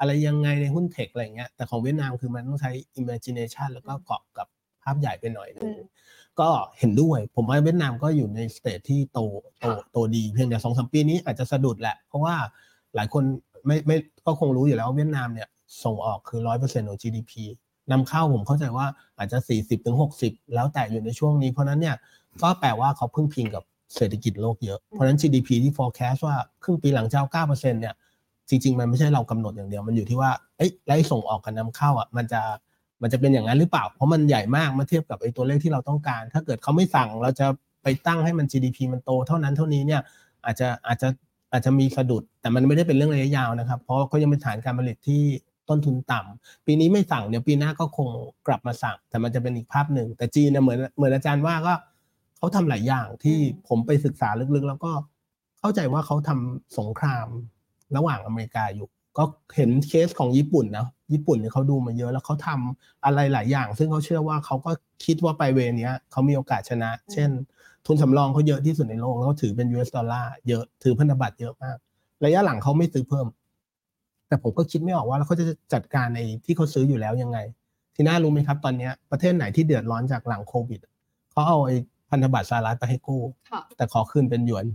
[0.00, 5.80] อะไรยังไงในหุ้น tech อะไรอย่างเงี้ยแต่ของเวียดนามคือมันต้องใช้ imagination แล้วก็เกาะกับภาพใหญ่ไปหน่อยนึงอืม
[6.40, 6.48] ก็
[6.78, 9.20] เห็นด้วย ผมว่าเวียดนามก็อยู่ใน stage ที่โต
[9.60, 12.34] โตค่ะโตดีเพียงแต่สองสามปีนี้อาจจะสะดุดแหละ เพราะว่า
[12.94, 13.22] หลายคน
[13.66, 13.96] ไม่ไม่
[14.26, 15.48] ก็คงรู้อยู่แล้วว่าเวียดนามเนี่ย
[15.84, 17.32] ส่งออกคือร้อยเปอร์เซ็นต์ของ GDP
[17.92, 18.86] นำเข้าผมเข้าใจว่า
[19.18, 21.96] อาจจะ 40ถึง60แล้วแต่อยู่ในช่วงนี้ เพราะฉะนั้นเนี่ย
[22.42, 23.64] ก็แปลว่าเขาพึ่งพิงกับ
[23.96, 27.94] เศรษฐกิจโลกเยอะ เพราะฉะนั้น GDP ที่ forecast ว่าครึ่งปีหลังจะเอา9%เนี่ย
[28.48, 32.40] จริง ๆ มันไม่ใช่เรากำหนดอย่างเดียว มันอยู่ที่ว่าเอ้ยแล้วไอ้ส่งออกกับนำเข้าอะมันจะ
[33.02, 37.46] มันจะเป็นอย่างนั้นหรือเปล่า เพราะมันใหญ่มากเมื่อเทียบกับไอ้ตัวเลขที่เราต้องการ ถ้าเกิดเขาไม่สั่งเราจะ
[37.82, 40.00] ไปตั้งให้มัน GDP มันโตเท่านั้นเท่านี้เนี่ย
[40.44, 41.08] อาจจะอาจจะ
[41.52, 45.22] อาจจะมีสะดุด แต่มันไม่ได้เป็นเรื่องระยะยาวนะครับ เพราะเขายังเป็นฐานการผลิตที่
[45.68, 48.08] ต้นทุนต่ำปีนี้ไม่สั่งเดี๋ยวปีหน้าก็คง
[48.46, 51.74] กลับมาสั่ง แต่มันจะเป็นอีกภาพหนึ่ง แต่จีนเนี่ยเหมือนเหมือนอาจารย์ว่าก็
[52.38, 53.36] เขาทำหลายอย่างที่
[53.68, 54.92] ผมไปศึกษาลึกๆ แล้วก็
[55.60, 57.26] เข้าใจว่าเขาทำสงคราม
[57.96, 59.24] ระหว่างอเมริกาอยู่ ก็
[59.56, 64.70] เห็นเคสของญี่ปุ่นนะ ญี่ปุ่นเนี่ยเขาดูมาเยอะแล้วเขาทำอะไรหลายอย่าง ซึ่งเขาเชื่อว่าเขาก็
[65.04, 67.30] คิดว่าไปเวเนี้ยเขามีโอกาสชนะ เช่น
[67.86, 71.76] ทุนสำรองเขาเยอะที่สุดในโลกแล้วเขาถือเป็น US ดอลลาร์เยอะถือพันธบัตรเยอะมาก
[72.24, 73.26] ระยะหลังเขาไม่ซื้อเพิ่ม
[74.28, 77.38] แต่ผมก็คิดไม่ออกว่าแล้วเขาจะจัดการในที่เขาซื้ออยู่แล้วยังไง
[77.94, 80.80] ที่น่ารู้ไหมครับ ตอนเนี้ยประเทศไหนที่เดือดร้อนจากหลังโควิด
[81.30, 81.76] เขาเอาไอ้
[82.10, 84.66] พันธบัตรสหรัฐไปให้กู้ค่ะแต่ขอคืนเป็นหยวนม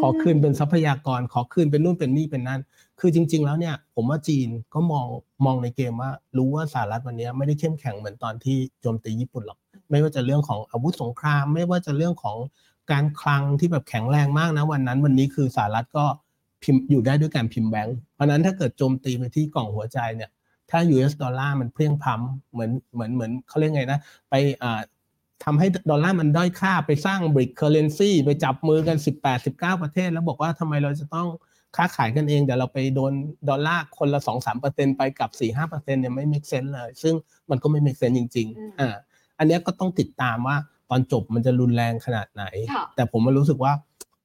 [0.00, 2.60] ขอคืนเป็นทรัพยากร ขอคืนเป็นนู่นเป็นนี่เป็นนั่น
[3.00, 5.06] คือจริง ๆ แล้วเนี่ย ผมว่าจีนก็มอง
[5.44, 9.58] มองในเกมว่า รู้ว่าสหรัฐวันนี้ไม่ได้เข้มแข็งเหมือนตอนที่โจมตีญี่ปุ่นหรอก
[9.90, 12.36] ไม่ว่าจะเรื่องของอาวุธสงคราม ไม่ว่าจะเรื่องของ
[12.92, 16.04] การคลังที่แบบแข็งแรงมากนะวันนั้น วันนี้คือสหรัฐก็
[16.62, 20.30] พิมพ์อยู่ได้ด้วยการพิมพ์แบงก์เพราะนั้นถ้าเกิดโจมตีไปที่กล่องหัวใจเนี่ย
[20.70, 23.98] ถ้า US ดอลลาร์มันเพลี่ยงพล้ำเหมือนเหมือนเหมือนเขาเรียกไงนะ
[24.30, 24.80] ไปอ่า
[25.44, 31.28] ทำให้ดอลลาร์มันด้อยค่าไปสร้าง BRICS currency ไปจับมือกัน 18 19 ประเทศ แล้วบอกว่าทำไมเราจะต้อง
[31.76, 33.12] ค้าขายกันเองเดี๋ยวเราไปโดน
[33.48, 34.20] ดอลลาร์คนละ
[34.58, 37.14] 2-3%ไปกับ4-5%เนี่ยไม่ make sense เลย ซึ่ง
[37.50, 38.96] มันก็ไม่ make sense จริงอืมๆอ่า
[39.38, 40.56] อันเนี้ยก็ต้องติดตามว่า
[40.90, 43.72] ตอนจบมันจะรุนแรงขนาดไหนค่ะแต่ผมมันรู้สึกว่า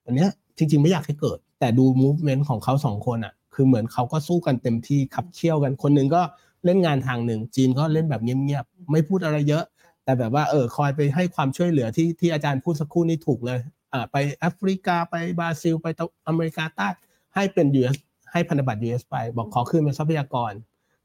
[0.06, 6.22] อันเนี้ยจริง ๆ ไม่อยากให้เกิด แต่ดู movement ของเขาสองคนอะ คือเหมือนเขาก็สู้กันเต็มที่ขับเคี่ยวกันคนหนึ่งก็
[6.66, 9.64] เล่นงานทางหนึ่ง จีนก็เล่นแบบเงียบๆไม่พูดอะไรเยอะ
[10.06, 13.60] แต่แบบว่าเออคอยไปให้ความช่วยเหลือที่ที่อาจารย์พูดสักครู่นี้ถูกเลย
[13.94, 16.88] อ่าไปแอฟริกาไปบราซิล ไปตะอเมริกาใต้
[17.36, 17.98] ให้เป็น US
[18.32, 20.54] ให้พันธบัตร US ไป บอกขอคืนเป็นทรัพยากร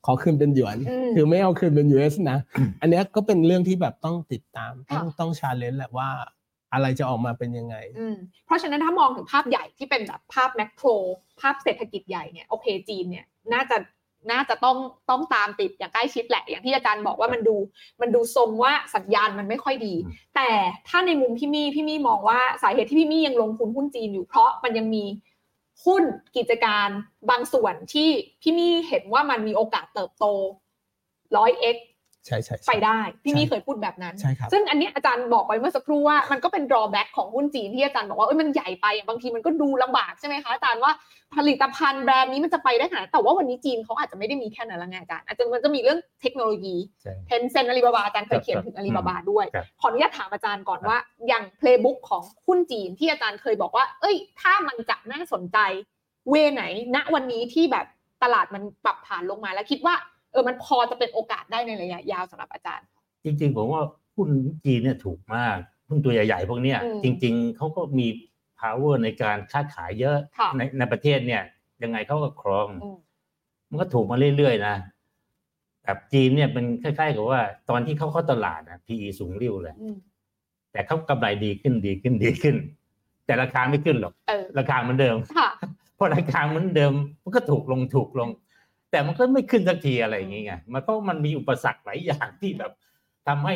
[0.07, 2.39] ขอคืนเป็นหยวนอืมคือไม่เอาคืนเป็น US นะ
[2.81, 6.11] อันเนี้ยก็เป็นเรื่องที่แบบต้องติดตามต้องค่ะต้อง challenge แหละว่า
[6.73, 10.89] อะไรจะออกมาเป็นยังไงอืมเพราะฉะนั้นถ้ามองถึงภาพใหญ่ที่เป็นแบบภาพ macro
[11.41, 13.77] ภาพเศรษฐกิจใหญ่เนี่ยโอเคจีนเนี่ยน่าจะ
[14.31, 14.77] น่าจะต้อง
[15.11, 17.57] ต้องตามติดอย่างใกล้ชิดแหละ อย่างที่อาจารย์บอกว่ามันดู
[18.01, 20.51] มันดูทรงว่าสัญญาณมันไม่ค่อยดีอืมแต่
[20.89, 25.05] ถ้าในมุมพี่มี่พี่มี่มองว่าสาเหตุที่พี่มี่ยังลงทุนหุ้นจีนอยู่เพราะมันยังมี
[25.85, 26.03] หุ้น
[26.37, 26.89] กิจการ
[27.31, 28.09] บางส่วนที่
[28.43, 30.25] พี่มี่เห็นว่ามันมีโอกาสเติบโต
[31.37, 31.77] ร้อยเอ็ก
[32.29, 40.93] ใช่ใช่ไปได้พี่มี่ใช่เคยพูดแบบนั้นใช่ครับซึ่งอันเนี้ยอาจารย์บอกไว้เมื่อสักครู่ว่ามันก็เป็น drawback ของหุ้นจีนที่อาจารย์บอกว่าเอ้ยมันใหญ่ไปอะบางทีมันก็ดูลำบากใช่ไหมคะอาจารย์ว่า
[41.37, 50.97] ผลิตภัณฑ์แบรนด์นี้มันจะไปได้ขนาดไหนแต่ว่าวันนี้จีนเขาอาจจะไม่ได้มีแค่นั้นละไงอาจารย์อาจจะมันจะมีเรื่องเทคโนโลยีใช่เทนเซนอาลีบาบาอาจารย์เคยเขียนถึงอาลีบาบาด้วยครับขออนุญาตถามอาจารย์ก่อนว่า
[51.29, 55.59] อย่าง playbook ของหุ้นจีนที่อาจารย์เคยบอกว่า เอ้ย ถ้ามันจะน่าสนใจ
[56.31, 56.63] เวไหน
[56.95, 57.87] ณวันนี้ที่แบบ
[58.23, 62.87] ตลาดมันปรับฐานลงมาแล้วคิดว่าเออมันพอจะเป็นโอกาสได้ในระยะยาวสำหรับอาจารย์
[63.25, 63.83] จริง ๆ ผมว่า
[64.17, 64.29] หุ้น
[64.65, 65.57] จีนเนี่ยถูกมาก
[65.89, 68.07] หุ้นตัวใหญ่ๆพวกเนี้ยอืมจริง ๆเขาก็มี
[68.61, 71.43] power ในการค้าขายเยอะค่ะในในประเทศเนี่ย
[71.83, 72.99] ยังไงเขาก็ครองอืม
[73.71, 74.77] มันก็ถูกมาเรื่อยๆนะ
[75.85, 79.97] แบบจีนเนี่ยเป็นคล้ายๆกับว่า ตอนที่เขาเข้าตลาดนะ PE สูงริ้วเลยอืม
[80.73, 82.57] แต่เขากำไรดีขึ้นดีขึ้นดีขึ้น
[83.27, 85.49] แต่ราคาไม่ขึ้นหรอกเออราคาเหมือนเดิมค่ะ
[85.99, 88.29] พอราคาเหมือนเดิม มันก็ถูกลงถูกลง
[88.91, 92.73] แต่มันก็ไม่ขึ้นสักทีอะไรอย่างเงี้ยมันเพราะมันมีอุปสรรคหลายอย่างที่แบบ
[93.27, 93.55] ทำให้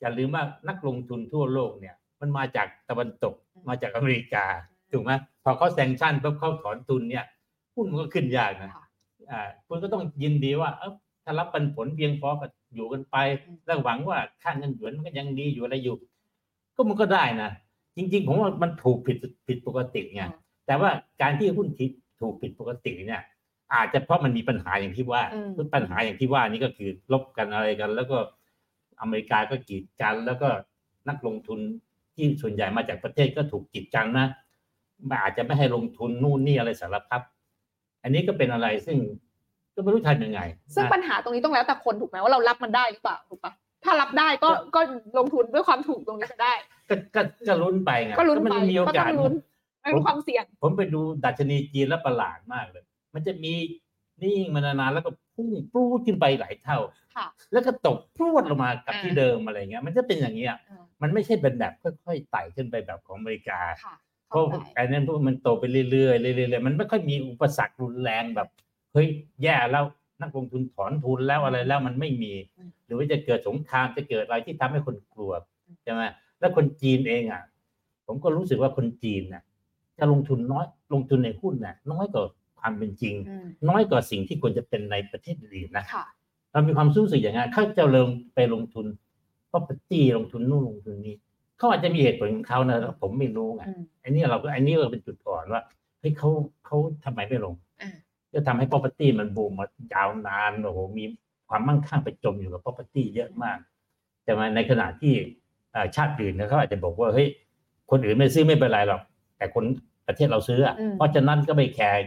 [0.00, 3.34] อย่าลืมว่านักลงทุนทั่วโลกเนี่ย มันมาจากตะวันตก
[3.68, 4.44] มาจากอเมริกา
[4.92, 5.12] ถูกไหม
[5.44, 7.24] พอเขาแซงชั่นปุ๊บเขาถอนทุนเนี่ย
[7.74, 8.86] หุ้นมันก็ขึ้นยากนะค่ะ
[9.30, 10.92] อ่าคุณก็ต้องยินดีว่าเออ
[11.24, 15.96] ถ้ารับปันผลเพียงพอก็อยู่กันไปอืมแล้วหวังว่าค่าเงินหยวนมันก็ยังดีอยู่อะไรอยู่
[16.76, 17.50] ก็มันก็ได้นะ
[17.96, 19.16] จริง ๆ ผมว่ามันถูกผิด
[19.48, 20.22] ผิดปกติไง
[20.66, 20.90] แต่ว่า
[21.22, 21.90] การที่หุ้นทิศ
[22.20, 23.22] ถูกผิดปกติเนี่ย
[23.74, 28.18] อาจจะเพราะมันมีปัญหาอย่างที่ว่าอืมปัญหาอย่างที่ว่านี่ก็คือลบกันอะไรกัน แล้วก็
[29.00, 30.48] อเมริกาก็กีดกัน แล้วก็
[31.08, 31.60] นักลงทุน
[32.14, 34.26] ที่ส่วนใหญ่มาจากประเทศก็ถูกกีดกันนะ
[35.08, 37.20] มันอาจจะไม่ให้ลงทุนนู่นนี่อะไรสารพัด
[38.02, 38.98] อันนี้ก็เป็นอะไรซึ่ง
[39.74, 40.40] ก็ไม่รู้ทำยังไง
[40.74, 43.52] ซึ่งนะปัญหาตรงนี้ต้องแล้วแต่คนถูกไหมว่าเรารับมันได้หรือเปล่าถูกปะ
[43.84, 44.80] ถ้ารับได้ก็ก็
[45.18, 46.54] ลงทุนด้วยความถูกตรงนี้ก็ได้
[46.90, 49.32] ก็ก็ก็ลุ้นไปไงก็ลุ้นมัไปมีโอก็ต้กาอสงลุ้น
[49.82, 52.84] ไม่มีความเสี่ยง ผมไปดูดัชนีจีนแล้วประหลาดมากเลย
[53.14, 53.52] มันจะมี
[54.22, 56.78] นิ่งมานานๆแล้วก็พุ่งปรูดขึ้นไปหลายเท่า
[57.16, 63.94] ค่ะ แล้วก็ตกพรวดลงมากับอ่าที่เดิมอะไรเงี้ย มันจะเป็นอย่างเงี้ยอ่ามันไม่ใช่เป็นแบบค่อยๆไต่ขึ้นไปแบบของอเมริกา ค่ะ
[64.28, 68.48] เพราะเข้าใจไอ้นั้นพวกมันโตไปเรื่อยๆเรื่อยๆมันไม่ค่อยมีอุปสรรครุนแรงแบบ
[68.92, 69.08] เฮ้ย
[69.42, 69.84] แย่แล้ว
[70.20, 75.32] นักลงทุนถอนทุนแล้วอะไรแล้วมันไม่มีอืมหรือว่าจะเกิดสงครามจะเกิดอะไรที่ทำให้คนกลัว
[75.82, 76.02] ใช่ไหม
[76.40, 77.42] แล้วคนจีนเองอะ
[78.06, 79.42] ผมก็รู้สึกว่าคนจีนน่ะ
[79.98, 82.24] จะลงทุนน้อยลงทุนในหุ้นน่ะน้อยกว่า
[82.60, 86.04] ความเป็นจริงอืมน้อยกว่าสิ่งที่ควรจะเป็นในประเทศอื่นนะค่ะ
[86.52, 88.86] เรามีความรู้สึกอย่างนั้นเขาจะเริ่มไปลงทุน
[89.50, 91.16] property ลงทุนนู่นลงทุนนี้
[91.58, 95.62] เขาอาจจะมีเหตุผลของเขานะผมไม่รู้ไงอืมไอ้นี่เราก็ไอ้นี่เราเป็นจุดอ่อนว่า
[96.00, 96.30] เฮ้ยเขา
[96.66, 97.90] เขาทำไมไม่ลงอ่า
[98.32, 101.04] ก็ทำให้ property มันบูมมายาวนานโอ้โหมี
[101.48, 103.58] ความมั่งคั่งไปจมอยู่กับ property เยอะมาก
[104.24, 105.12] แต่มาในขณะที่
[105.72, 107.28] เอ่อชาติอื่นเนี่ยเขาอาจจะบอกว่าเฮ้ย
[107.90, 109.02] คนอื่นไม่ซื้อไม่เป็นไรหรอก
[109.36, 109.64] แต่คน
[110.06, 112.02] ประเทศเราซื้ออะอืมเพราะฉะนั้นก็ไม่แคร์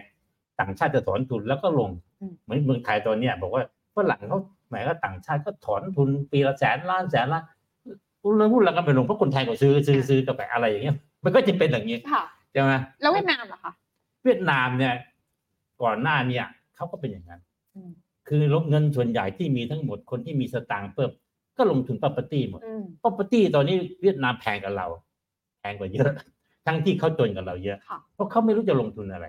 [0.59, 1.91] ต่างชาติจะถอนทุนแล้วก็ลง
[2.21, 3.63] อืมเหมือนเมืองไทยตอนเนี้ยบอกว่า
[3.95, 4.39] ฝรั่งเขา
[4.69, 7.43] หมายว่าต่างชาติก็ถอนทุนปีละแสนล้านแสนล้าน
[8.23, 12.71] หุ้นแล้วหุ้นเราก็ไปลงเพราะคนไทยก็ซื้อซื้อซื้อกันไปอะไรอย่างเงี้ย มันก็จะเป็นอย่างนี้ค่ะใช่ไหม
[13.01, 13.71] แล้วเวียดนามเหรอคะ
[14.23, 14.93] เวียดนามเนี่ย
[15.81, 16.45] ก่อนหน้าเนี่ย
[16.75, 17.41] เขาก็เป็นอย่างนั้น
[17.75, 17.91] อืม
[18.27, 21.11] คือลบเงินส่วนใหญ่ที่มีทั้งหมดคนที่มีสตางค์เพิ่ม
[21.57, 24.87] ก็ลงทุน property หมดอืม property ตอนนี้เวียดนามแพงกว่าเรา
[25.59, 26.11] แพงกว่าเยอะ
[26.65, 29.25] ทั้งที่เขาจนกับเราเยอะค่ะเพราะเขาไม่รู้จะลงทุนอะไร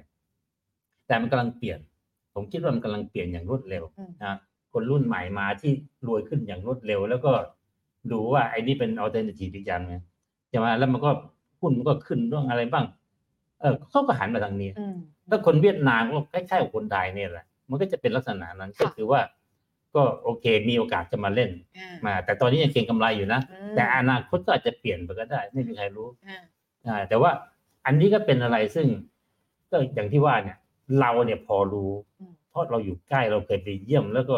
[1.07, 1.79] แต่มันกำลังเปลี่ยน
[2.35, 4.37] ผมคิดว่ามันกำลังเปลี่ยนอย่างรวดเร็วอืมนะ
[4.73, 5.73] คนรุ่นใหม่มาที่
[6.09, 7.33] รวยขึ้นอย่างรวดเร็ว แล้วก็
[8.13, 9.95] ดูว่าไอ้นี่เป็น alternative อีกอย่างไง
[10.49, 11.11] ใช่ไหมแล้วมันก็
[11.61, 12.85] หุ้นมันก็ขึ้นเรื่องอะไรบ้าง
[13.61, 14.97] เออเขาก็หันมาทางนี้อืม
[15.31, 19.21] ถ้าคนเวียดนามก็คล้ายๆกับคนไทยเนี่ยแหละมันก็จะเป็นลักษณะนั้นค่ะก็คือว่า
[19.95, 26.41] ก็โอเคมีโอกาสจะมาเล่นอ่ามา แต่ตอนนี้ยังเก็งกำไรอยู่นะอืมแต่อนาคตก็อาจจะเปลี่ยนไปก็ได้ ไม่มีใครรู้อ่า
[26.87, 27.31] อ่าแต่ว่า
[27.87, 28.87] อันนี้ก็เป็นอะไรซึ่ง
[29.71, 30.59] ก็อย่างที่ว่าเนี่ย
[31.01, 34.37] เราเนี่ยพอรู้อืมเพราะเราอยู่ใกล้เราเคยไปเยี่ยม แล้วก็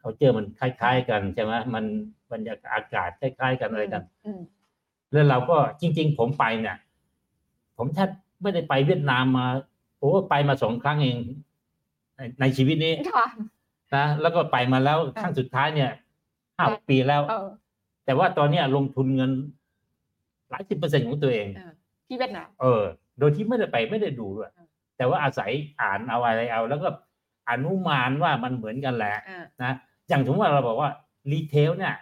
[0.00, 1.84] เขาเจอมันคล้าย ๆ กันใช่ไหมมัน
[2.32, 4.40] บรรยากาศอากาศคล้าย ๆ กันอะไรกันอืม
[5.12, 6.76] แล้วเราก็จริง ๆ ผมไปเนี่ย
[7.76, 8.08] ผมแทบ
[8.42, 9.46] ไม่ได้ไปเวียดนามมา
[9.98, 11.18] โอ้ไปมาสองครั้งเอง
[12.16, 13.26] ในในชีวิตนี้ค่ะ
[13.94, 15.90] นะแล้วก็ไปมาแล้วอ่าครั้งสุดท้ายเนี่ย
[16.58, 17.48] ห้าปีแล้วเออ
[18.04, 19.30] แต่ว่าตอนเนี้ยลงทุนเงิน
[20.50, 21.72] หลายสิบเปอร์เซ็นต์ของตัวเองเออ
[22.06, 22.82] ที่เวียดนามเออ
[23.18, 24.66] โดยที่ไม่ได้ไปไม่ได้ดูด้วยอ่า
[24.96, 26.88] แต่ว่าอาศัยอ่านเอาอะไรเอา แล้วก็
[27.50, 29.72] อนุมานว่ามันเหมือนกันแหละอ่านะ
[30.08, 30.90] อย่างสมมติว่าเราบอกว่า
[31.32, 31.94] retail เนี่ย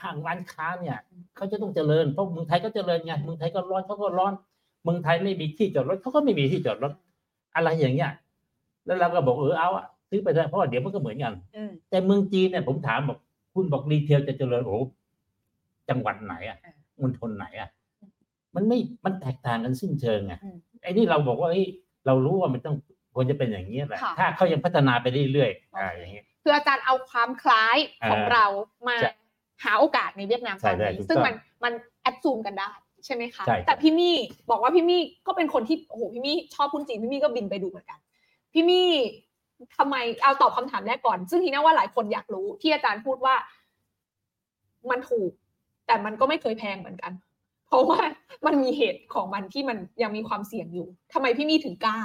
[0.00, 0.98] ห้างร้านค้าเนี่ย
[1.36, 4.32] เขาจะต้องเจริญเพราะเมืองไทยก็เจริญไงเมืองไทยก็ร้อนเขาก็ร้อน
[4.84, 6.92] เมืองไทยไม่มีที่จอดรถเขาก็ไม่มีที่จอดรถ
[7.54, 8.12] อะไรอย่างเงี้ย
[8.86, 13.18] แล้วเราก็บอกเออเอาอะซื้อไปเถอะเพราะว่าเดี๋ยวมันก็เหมือนกันอืมแต่เมืองจีนเนี่ยผมถามบอก
[13.54, 14.78] คุณบอกรีเทลจะเจริญโอ้โห
[15.88, 17.68] จังหวัดไหนอะอ่ามณฑลไหนอะ
[18.54, 21.66] มันไม่มันแตกต่างกันสิ้นเชิงไงอืมไอ้นี่เราบอกว่าเฮ้ย
[22.06, 22.76] เรารู้ว่ามันต้อง
[23.14, 27.76] ควรจะเป็นอย่างนี้แหละ ค่ะ ถ้าเขายังพัฒนาไปเรื่อยๆอ่าอย่างนี้ คืออาจารย์เอาความคล้าย
[28.10, 28.46] ของอ่าเรา
[28.88, 29.12] มาใช่
[29.64, 31.34] หาโอกาสในเวียดนามตใช่อนใช่นี้ถูกซึ่งต้องมัน
[31.64, 31.72] มัน
[32.02, 32.70] แอดซูมกันได้
[33.04, 34.16] ใช่ไหมคะ ใช่แต่พี่มี่
[34.50, 37.98] บอกว่าพี่มี่ก็เป็นคนที่โอ้โหพี่มี่ชอบพูดจริงพี่มี่ก็บินไปดูเหมือนกัน
[38.52, 38.88] พี่มี่
[39.76, 43.34] ทำไมเอาตอบคำถามแรกก่อน ซึ่งทีน่าว่าหลายคนอยากรู้ที่อาจารย์พูดว่า
[44.90, 45.30] มันถูก
[45.86, 47.12] แต่มันก็ไม่เคยแพงเหมือนกัน
[47.68, 48.00] เพราะว่า
[48.46, 51.98] มันมีเหตุของมันที่มันยังมีความเสี่ยงอยู่ทำไมพี่มี่ถึงกล้า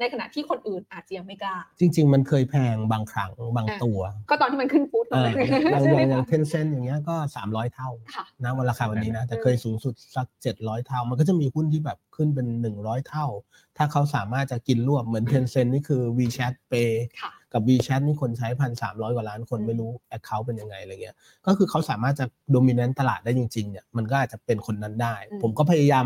[0.00, 4.00] ในขณะที่คนอื่นอาจจะยังไม่กล้า จริง ๆ มันเคยแพงบางครั้งบางอะตัว
[4.30, 13.26] ก็ตอนที่มันขึ้นฟู้ดเอออย่างใช่อไหมย่างอย่าคะงเทนเซนอย่างเงี้ยก็สามร้อยเท่าค่ะนะวันราคาวันนี้นะ แต่อืมเคยสูงสุดสักเจ็ดร้อยเท่า มันก็จะมีหุ้นที่แบบขึ้นเป็นหนึ่งร้อยเท่า
[13.76, 16.92] ถ้าเขาสามารถจะกินรวบเหมือนเทนเซนนี่คือ WeChat Pay
[17.22, 21.16] ค่ะ กับ WeChat นี่คนใช้พันสามร้อยกว่าล้านคนอืมไม่รู้แอคเคาท์เป็นยังไงอะไรเงี้ย
[21.46, 26.04] ก็คือเขาสามารถจะโดมิเนนต์ตลาดได้จริงๆเนี่ยมันก็อาจจะเป็นคนนั้นได้ ผมก็พยายาม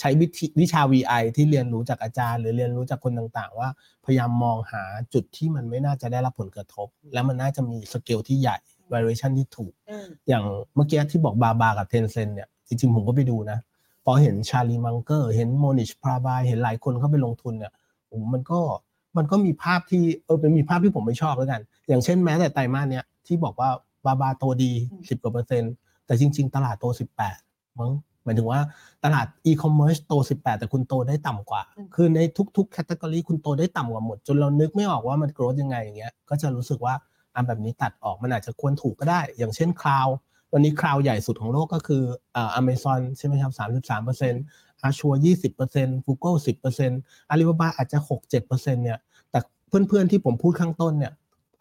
[0.00, 3.68] ใช้วิธีวิชา VI ที่เรียนรู้จากอาจารย์ หรือเรียนรู้จากคนต่างๆ ว่า
[4.04, 4.82] พยายามมองหา
[5.14, 8.58] จุดที่มันไม่น่าจะได้รับผลกระทบ และมันน่าจะมีสเกลที่ใหญ่
[8.92, 13.58] valuation ที่ถูกอืมอย่างเมื่อกี้ที่บอก Baba กับ Tencent เนี่ยจริงๆผมก็ไปดูนะ
[14.04, 17.72] พอเห็น Charlie Munger เห็น Mohnish Pabrai เห็นหลายคนเข้าไปลงทุนเนี่ย
[18.06, 18.60] โอ้โหมันก็
[19.16, 23.70] มันก็มีภาพที่เออเป็นมีภาพที่ผมไม่ชอบแล้วกัน อย่างเช่นแม้แต่ไตรมาสเนี้ยที่บอกว่า
[24.06, 25.72] Baba โตดีอืม10กว่าเปอร์เซ็นต์
[26.06, 26.86] แต่จริง ๆ ตลาดโต
[27.32, 27.92] 18มั้ง
[28.24, 28.60] หมายถึงว่า
[29.04, 32.20] ตลาดอีคอมเมิร์ซโต 18 แต่คุณโตได้ต่ำกว่าอืมคือใน
[32.56, 36.94] ทุกๆ category คุณโตได้ต่ำกว่าหมด จนเรานึกไม่ออกว่ามัน growth ยังไงอย่างเงี้ย ก็จะรู้สึกว่า
[37.34, 40.08] อันแบบนี้ตัดออกมันอาจจะควรถูกก็ได้ อย่างเช่น cloud
[40.52, 42.02] วันนี้ cloud ใหญ่สุดของโลกก็คือ
[42.36, 44.42] อ่าอเมซอนใช่ไหมครับ33เปอร์เซ็นต์
[44.82, 48.98] Azure ยี่สิบเปอร์เซ็นต์กูเกิลสิบเปอร์เซ็นต์อาลีบาบาอาจจะหกเจ็ดเปอร์เซ็นต์เนี่ย
[49.30, 49.38] แต่
[49.68, 51.12] เพื่อนๆที่ผมพูดข้างต้นเนี่ย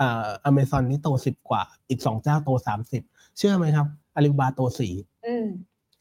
[0.01, 3.03] อ่าอเมซอนนี่โตสิบกว่า อีกสองเจ้าโตสามสิบ
[3.37, 4.93] เชื่อไหมครับอาลีบาบาโตสี่
[5.25, 5.45] อืม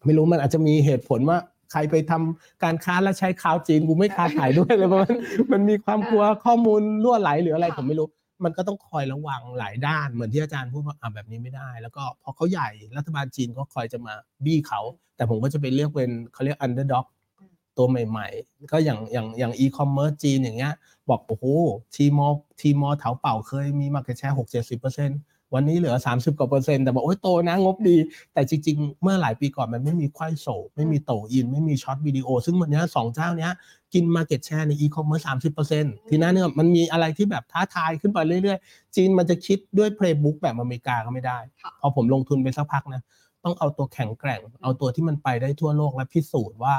[0.05, 1.39] ไม่รู้มันอาจจะมีเหตุผลว่า
[1.73, 5.17] ใครไปทำการค้าแล้วใช้คราวจีนกูไม่ค้าขายด้วยเลยเพราะมัน
[5.53, 8.09] มันมีความกลัวข้อมูลรั่วไหลหรืออะไรค่ะผมไม่รู้
[8.45, 14.15] มันก็ต้องคอยระวังหลายด้านเหมือนที่อาจารย์พูดว่าอ่าแบบนี้ไม่ได้ แล้วก็พอเขาใหญ่รัฐบาลจีนก็คอยจะมา
[14.45, 14.81] บี้เขา
[15.17, 17.07] แต่ผมก็จะไปเลือกเป็นเขาเรียก underdog
[17.77, 20.75] ตัวใหม่ ๆ ก็อย่างอย่างอย่าง e-commerce จีนอย่างเงี้ย
[21.11, 21.45] บอกโอ้โห
[21.97, 22.29] ทีมอ
[22.61, 25.19] ทีมอเถาเป่าเคยมี market share 6 70เปอร์เซ็นต์
[25.55, 27.97] วันนี้เหลือ 30กว่าเปอร์เซ็นต์แต่บอกโอ้ยโตนะงบดี
[28.33, 30.47] แต่จริง ๆ เมื่อหลายปีก่อนมันไม่มีควายโซ
[30.77, 33.53] ไม่มีโตอิน ไม่มีช็อตวิดีโอ ซึ่งวันเนี้ยสองเจ้าเนี้ย
[33.95, 43.03] กิน market share ใน e-commerce 30เปอร์เซ็นต์ทีนั้นเนี่ยมันมีอะไรที่แบบท้าทายขึ้นไปเรื่อยๆ จีนมันจะคิดด้วย playbook แบบอเมริกาก็ไม่ได้ค่ะพอผมลงทุนไปสักพักนะ
[43.45, 46.75] ต้องเอาตัวแข็งแกร่ง เอาตัวที่มันไปได้ทั่วโลกและพิสูจน์ว่า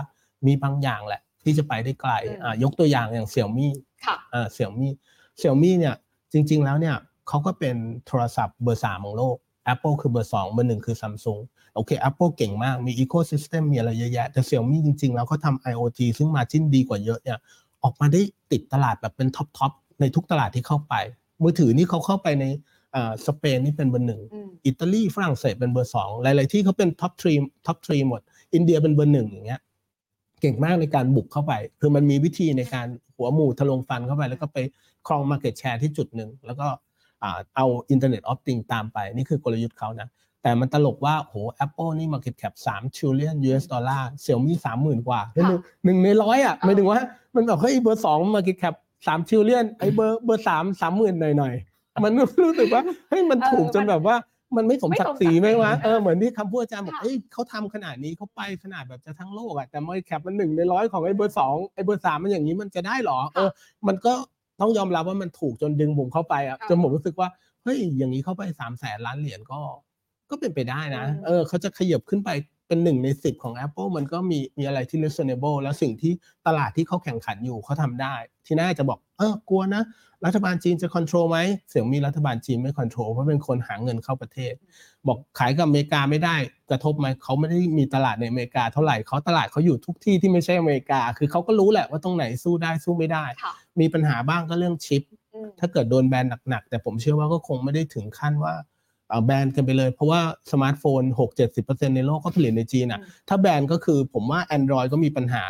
[0.46, 3.74] มีบางอย่างแหละ ที่จะไปได้ไกลอืมอ่ายกตัวอย่างอย่างเสี่ยวมี่
[4.06, 4.92] ค่ะอ่าเสี่ยวมี่
[5.38, 5.96] เสี่ยวมี่เนี่ย
[6.34, 6.96] จริง ๆ แล้วเนี่ย
[7.30, 7.76] เขาก็เป็น
[8.08, 9.36] โทรศัพท์เบอร์สามของโลก
[9.74, 11.42] Apple คือเบอร์สองเบอร์หนึ่งคือ Samsung
[11.76, 17.38] โอเค Apple เก่งมากมี Ecosystem มีอะไรเยอะแยะ แต่เสี่ยวมี่จริงๆ แล้วเขาทำ IoT ซึ่ง margin ดีกว่าเยอะเนี่ย
[17.84, 18.22] ออกมาได้
[18.52, 20.94] ติดตลาดแบบเป็น top top ในทุกตลาดที่เข้าไป
[21.44, 22.46] มือถือนี่เขาเข้าไปใน
[22.96, 28.22] อ่าสเปนนี่เป็นเบอร์หนึ่งอืมอิตาลีฝรั่งเศสเป็นเบอร์สองหลายๆที่เขาเป็น top three top three หมด
[28.54, 29.62] อินเดียเป็นเบอร์หนึ่งอย่างเงี้ย
[30.42, 34.58] เก่งมากในการบุกเข้าไป คือมันมีวิธีในการหัวหมูทะลวงฟันเข้าไป แล้วก็ไป
[35.08, 36.80] ครอง market share ที่จุดหนึ่งแล้วก็อ่า
[37.56, 40.10] เอา internet offering ตามไป นี่คือกลยุทธ์เขานะ
[40.44, 45.50] แต่มันตลกว่าโห Apple นี่ Market Cap 3 trillion US ดอลลาร์เสี่ยวมี่สามหมื่นกว่าหนึ่ง
[45.86, 47.00] หนึ่งในร้อยอะหมายถึงว่า
[47.36, 48.76] มันแบบเฮ้ยเบอร์สอง Market Cap
[49.08, 52.14] สาม trillion ไอ้เบอร์เบอร์สามสามหมื่นหน่อยๆมัน
[52.44, 54.16] รู้สึกว่าเฮ้ยมันถูกจนแบบว่า
[54.58, 63.50] มันไม่สมศักดิ์ศรีไหมวะเออเหมือนที่คำพูดอาจารย์บอกค่ะเอ้ยเขาทำขนาดนี้เขาไปขนาดแบบจะทั้งโลกอะแต่ Market Cap มันหนึ่งในร้อยของไอ้เบอร์สองไอ้เบอร์สามมันอย่างนี้มันจะได้เหรอเออ
[63.88, 64.14] มันก็
[64.62, 67.30] ต้องยอมรับว่ามันถูกจนดึงผมเข้าไปอะค่ะจนผมรู้สึกว่า
[67.64, 69.60] เฮ้ยอย่างนี้เข้าไปสามแสนล้านเหรียญก็
[70.30, 72.30] ก็เป็นไปได้นะอืมเออเขาจะขยับขึ้นไป
[72.70, 76.12] เป็นหนึ่งในสิบของ Apple มันก็มีมีอะไรที่ reasonable แล้วสิ่งที่
[76.48, 78.16] ตลาดที่เขาแข่งขันอยู่เขาทำได้
[78.46, 79.84] ที่น่าจะบอกเออกลัวนะ
[80.26, 81.40] รัฐบาลจีนจะ control ไหม
[81.70, 84.54] เสี่ยงมีรัฐบาลจีนไม่ control เพราะเป็นคนหาเงินเข้าประเทศ
[85.08, 86.36] บอกขายกับอเมริกาไม่ได้
[86.70, 95.04] กระทบไหมเขาไม่ได้มีตลาดในอเมริกาเท่าไหร่เขาตลาดเขาอยู่ทุกที่ที่ไม่ใช่อเมริกา คือเขาก็รู้แหละว่าตรงไหนสู้ได้สู้ไม่ได้ค่ะมีปัญหาบ้างก็เรื่องชิป
[95.34, 98.66] อืมถ้าเกิดโดนแบนหนักๆแต่ผมเชื่อว่าก็คงไม่ได้ถึงขั้นว่าเอ่อ
[99.26, 101.02] แบนกันไปเลย เพราะว่าสมาร์ทโฟน
[101.50, 105.44] 6-70%ในโลกก็ผลิตในจีนอะอืมถ้าแบนก็คือผมว่า Android ก็มีปัญหา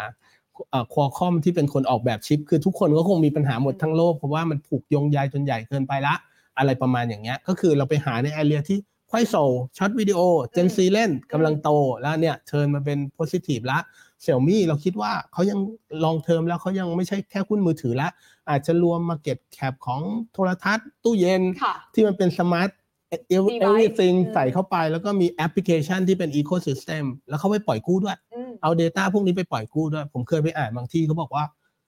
[0.93, 6.15] Qualcomm ที่เป็นคนออกแบบชิป คือทุกคนก็คงมีปัญหาหมดทั้งโลก เพราะว่ามันผูกโยงใยจนใหญ่เกินไปละ
[6.57, 8.77] อะไรประมาณอย่างเงี้ย ก็คือเราไปหาใน area ที่
[9.11, 9.35] Kuaishou
[9.77, 11.69] short video Gen Z เล่นกำลังโต
[12.01, 13.79] แล้วเนี่ยเชิญมาเป็น positive ละ
[14.21, 15.59] เสี่ยวมี่เราคิดว่าเขายัง
[16.03, 18.09] long term แล้วเขายังไม่ใช่แค่หุ้นมือถือละ
[18.49, 20.01] อาจจะรวม market cap ของ
[20.33, 22.69] โทรทัศน์ ตู้เย็นค่ะที่มันเป็นสมาร์ท
[23.11, 23.25] Device
[23.65, 31.43] everything อืม ใส่เข้าไปแล้วก็มีแอปพลิเคชันที่เป็น ecosystem แล้วเขาไปปล่อยกู้ด้วย อืม เอา Data พวกนี้ไปปล่อยกู้ด้วย ผมเคยไปอ่านบางที่เขาบอกว่า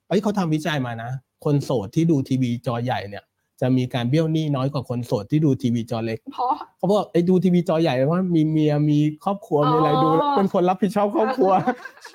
[0.07, 1.11] เอ้ยเขาทำวิจัยมานะ
[1.45, 3.26] คนโสดที่ดูทีวีจอใหญ่เนี่ย
[3.61, 6.19] จะมีการเบี้ยวหนี้น้อยกว่าคนโสดที่ดูทีวีจอเล็ก
[6.78, 11.51] เพราะ เขาบอกไอ้ดูทีวีจอใหญ่เพราะมีเมียมีครอบครัวมีอะไรอ๋อดูแล้วเป็นคนรับผิดชอบครอบครัว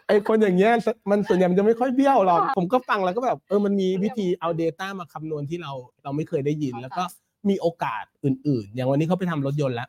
[0.08, 0.72] ไอ้คนอย่างเงี้ย
[1.10, 7.04] มันส่วนใหญ่มันจะไม่ค่อยเบี้ยวหรอก ค่ะผมก็ฟังแล้วก็แบบเออมันมีวิธีเอา Data มาคำนวณที่เราเราไม่เคยได้ยินเข้าใจแล้วก็
[7.50, 9.88] มีโอกาสอื่น ๆ อย่างวันนี้เขาไปทำรถยนต์แล้ว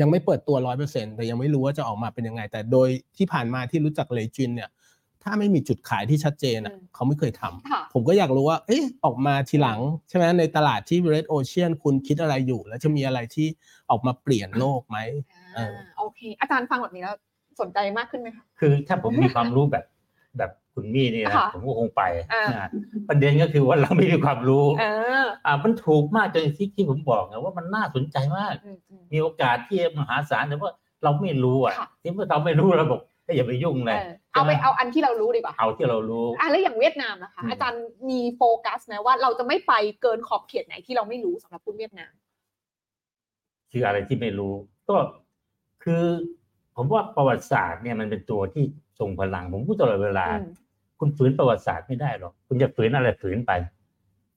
[0.00, 4.70] ยังไม่เปิดตัวร้อยเปอร์เซ็นแต่ยังไม่รู้ว่าจะออกมาเป็นยังไง แต่โดยที่ผ่านมาที่รู้จักเลจินเนี่ย
[5.22, 13.46] ถ้าไม่มีจุดขายที่ชัดเจนอะอืมเขาไม่เคยทำค่ะผมก็อยากรู้ว่า เอ๊ะออกมาทีหลัง ใช่ไหมในตลาดที่ Red Ocean คุณคิดอะไรอยู่ แล้วจะมีอะไรที่
[13.90, 14.98] ออกมาเปลี่ยนโลกไหม
[15.54, 17.16] เออ่าอโอเค อาจารย์ฟังแบบนี้แล้ว
[17.60, 19.84] สนใจมากขึ้นไหมคะคือถ้าผมมีความรู้แบบ
[20.38, 22.02] แบบ คุณมี่นี่นะค่ะผมก็คงไป
[22.32, 22.68] อ่านะ
[23.08, 24.84] ประเด็นก็คือว่าเราไม่มีความรู้เอ
[25.22, 30.72] ออ่ามันถูกมากจนที่ที่ผมบอกไงว่ามันน่าสนใจมากอืมอืมมีโอกาสที่มหาศาลแต่ว่า
[31.04, 39.72] เราไม่รู้อะค่ะที่เมื่อเราไม่รู้เราบอกก็อย่าไปยุ่งเลยเออเอาไปเอาอันที่เรารู้ดีกว่า เอาที่เรารู้อะแล้วอย่างเวียดนามนะคะอืมอาจารย์มีโฟกัสไหมว่าเราจะไม่ไป
[40.02, 42.12] เกินขอบเขตไหนที่เราไม่รู้สำหรับหุ้นเวียดนาม
[43.72, 44.54] คืออะไรที่ไม่รู้
[44.88, 44.96] ก็
[45.84, 46.04] คือ
[46.76, 48.64] ผมว่าประวัติศาสตร์เนี่ยมันเป็นตัวที่
[48.98, 50.50] ทรงพลัง ผมพูดตลอดเวลาอืม
[50.98, 53.52] คุณฝืนประวัติศาสตร์ไม่ได้หรอกคุณจะฝืนอะไรฝืนไป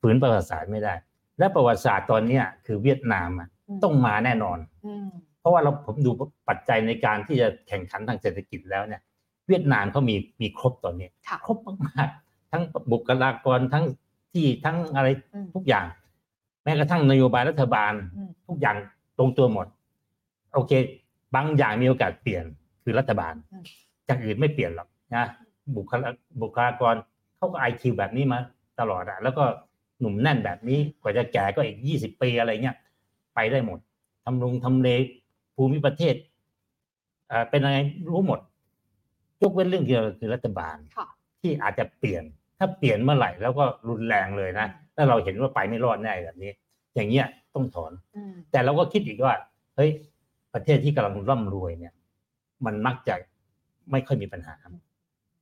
[0.01, 0.93] ฝืนประวัติศาสตร์ไม่ได้
[1.39, 3.47] และประวัติศาสตร์ตอนเนี้ยคือเวียดนามอะ
[3.83, 5.07] ต้องมาแน่นอนอืม
[5.39, 6.11] เพราะว่าเราผมดู
[6.49, 9.01] ปัจจัยในการที่จะแข่งขันทางเศรษฐกิจแล้วเนี่ย
[9.47, 13.85] เวียดนามเขามีมีครบตอนนี้ค่ะครบมากๆทั้งบุคลากรทั้ง
[14.33, 15.85] ที่ทั้งอะไรอืมทุกอย่าง
[16.63, 18.75] แม้กระทั่งนโยบายรัฐบาลอืมทุกอย่าง
[19.17, 19.67] ตรงตัวหมด
[20.53, 20.71] โอเค
[21.35, 22.45] บางอย่างมีโอกาสเปลี่ยน
[22.83, 23.63] คือรัฐบาลอืม
[24.09, 25.25] จากอื่นไม่เปลี่ยนหรอกนะ
[25.75, 26.09] บุคลา
[26.41, 26.95] บุคลากร
[27.37, 28.39] เขาก็ไอคิวแบบนี้มา
[28.79, 29.43] ตลอดอะแล้วก็
[29.99, 32.77] หนุ่มแน่นแบบนี้กว่าจะแก่ก็อีกยี่สิบปีอะไรเงี้ย
[33.35, 33.79] ไปได้หมด
[34.23, 34.89] ทำลงทำเล
[35.55, 36.15] ภูมิประเทศ
[37.27, 37.77] เอ่อเป็นอะไร
[38.09, 38.39] รู้หมด
[39.41, 41.07] ยกเว้นเรื่องเดียวคือรัฐบาลค่ะ
[41.41, 42.23] ที่อาจจะเปลี่ยน
[42.57, 46.51] ถ้าเปลี่ยนเมื่อไหร่แล้วก็รุนแรงเลยนะถ้าเราเห็นว่าไปไม่รอดแน่แบบนี้
[46.95, 49.35] อย่างเงี้ยต้องถอนอืมแต่เราก็คิดอีกว่า
[49.75, 49.91] เฮ้ย
[50.53, 51.93] ประเทศที่กำลังร่ำรวยเนี่ย
[52.65, 53.15] มันมักจะ
[53.91, 54.55] ไม่ค่อยมีปัญหา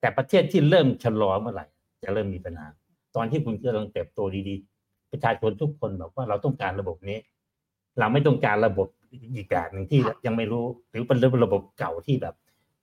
[0.06, 1.66] แต่ประเทศที่เริ่มชะลอเมื่อไหร่
[2.04, 2.68] จะเริ่มมีปัญหา
[3.16, 7.18] ตอนที่คุณกำลังเติบโตดีๆ ประชาชนทุกคนบอกว่าเราต้องการระบบนี้
[8.00, 8.88] เราไม่ต้องการระบบ
[9.36, 12.36] อีกแบบหนึ่งที่ค่ะยังไม่รู้ หรือเป็นระบบเก่าที่แบบ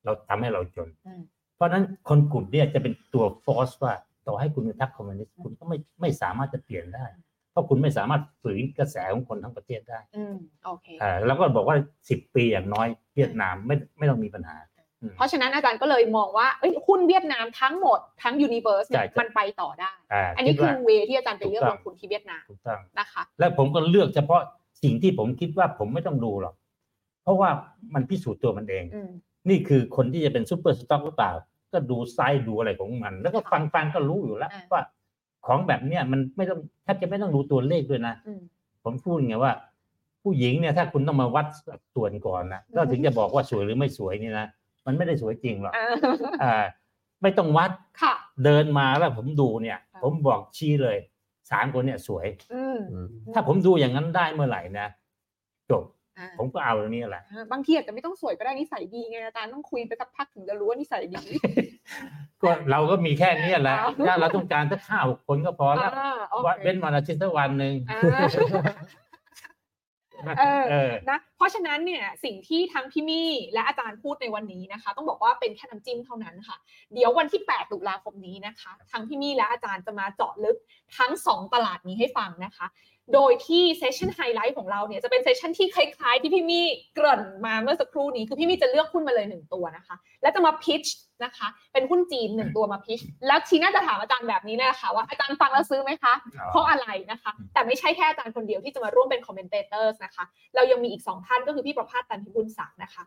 [0.04, 1.22] เราทำให้เราจนอืม
[1.56, 3.92] เพราะฉะนั้นคนกลุ่มเนี่ยจะเป็นตัว force ว่า
[4.26, 7.04] ต่อให้คุณเป็นพรรคคอมมิวนิสต์คุณก็ไม่ไม่สามารถจะเปลี่ยนได้
[7.50, 11.76] เพราะคุณไม่สามารถฝืนกระแสของคนทั้งประเทศได้ อืมโอเคอ่าแล้วก็บอกว่า
[12.10, 14.71] สิบปีอย่างน้อยเวียดนามไม่ไม่ต้องมีปัญหาอืม
[15.16, 24.40] เพราะฉะนั้นอาจารย์ก็เลยมองว่าเอ้ยหุ้นเวียดนามทั้งหมดทั้ง universe เนี่ยใช่ใช่มันไปต่อได้อ่าอันนี้คิดคือว่าเวที่อาจารย์ไปเลือกถูกต้องลงทุนที่เวียดนามถูกต้องนะคะ แล้วผมก็เลือกเฉพาะ
[24.82, 26.54] สิ่งที่ผมคิดว่าผมไม่ต้องดูหรอก
[27.22, 27.50] เพราะว่า
[27.94, 29.10] มันพิสูจน์ตัวมันเองอืม
[29.48, 31.32] นี่คือคนที่จะเป็น super stock หรือเปล่า
[31.72, 34.82] ก็ดูไซส์ดูอะไรของมัน แล้วก็ค่ะฟังฟังก็รู้อยู่แล้วอ่าว่า
[35.46, 38.40] ของแบบเนี้ยมันไม่ต้องแทบจะไม่ต้องดูตัวเลขด้วยนะอืม
[38.84, 39.52] ผมพูดไงว่า
[40.22, 44.46] ผู้หญิงเนี่ยถ้าคุณต้องมาวัดสัดส่วนก่อนนะอืมแล้วถึงจะบอกว่าสวยหรือไม่สวยนี่นะ
[44.86, 45.86] มันไม่ได้สวยจริงหรอกอ่า
[46.44, 46.56] อ่า
[47.22, 47.70] ไม่ต้องวัด
[48.02, 48.14] ค่ะ
[48.44, 50.98] เดินมาแล้วผมดูเนี่ยค่ะผมบอกชี้เลย
[51.50, 52.78] สามคนเนี่ยสวยอืม
[53.34, 54.86] ถ้าผมดูอย่างนั้นได้เมื่อไหร่นะ
[55.70, 55.84] จบ
[56.18, 61.22] อ่าผมก็เอาตรงนี้แหละอ่าบางทีอาจจะไม่ต้องสวยก็ได้นิสัยดีไงอาจารย์ต้องคุยไปสักพักถึงจะรู้ว่านิสัยดี
[62.42, 68.00] ก็เราก็มีแค่นี้แหละอ๋อถ้าเราต้องการสักห้าหกคนก็พอแล้วอ่าโอว่าเคเว้นวันอาทิตย์สักวันหนึ่งอ่า
[70.38, 76.56] เออเออนะเพราะฉะนั้นเนี่ยสิ่งที่ทั้งพี่มี่และอาจารย์พูดในวันนี้นะคะ ต้องบอกว่าเป็นแค่น้ำจิ้มเท่านั้นค่ะ
[76.92, 80.56] เดี๋ยววันที่ 8 ตุลาคมนี้นะคะ ทั้งพี่มี่และอาจารย์จะมาเจาะลึก
[80.98, 82.66] ทั้ง 2 ตลาดนี้ให้ฟังนะคะ
[83.14, 90.84] โดยที่ session highlight ของเราเนี่ยจะเป็น session ที่คล้ายๆ ที่พี่มี่เกริ่นมาเมื่อสักครู่นี้คือพี่มี่จะเลือกหุ้นมาเลยหนึ่งตัวนะคะ แล้วจะมา pitch
[91.24, 96.14] นะคะ เป็นหุ้นจีนหนึ่งตัวมา pitch แล้วทีน่าจะถามอาจารย์แบบนี้เลยค่ะว่าอาจารย์ฟังแล้วซื้อไหมคะ
[96.50, 100.24] เพราะอะไรนะคะ แต่ไม่ใช่แค่อาจารย์คนเดียวที่จะมาร่วมเป็น commentator นะคะ
[100.54, 103.02] เรายังมีอีกสองท่านก็คือพี่ประภาสตันพิบูลย์ศักดิ์นะคะ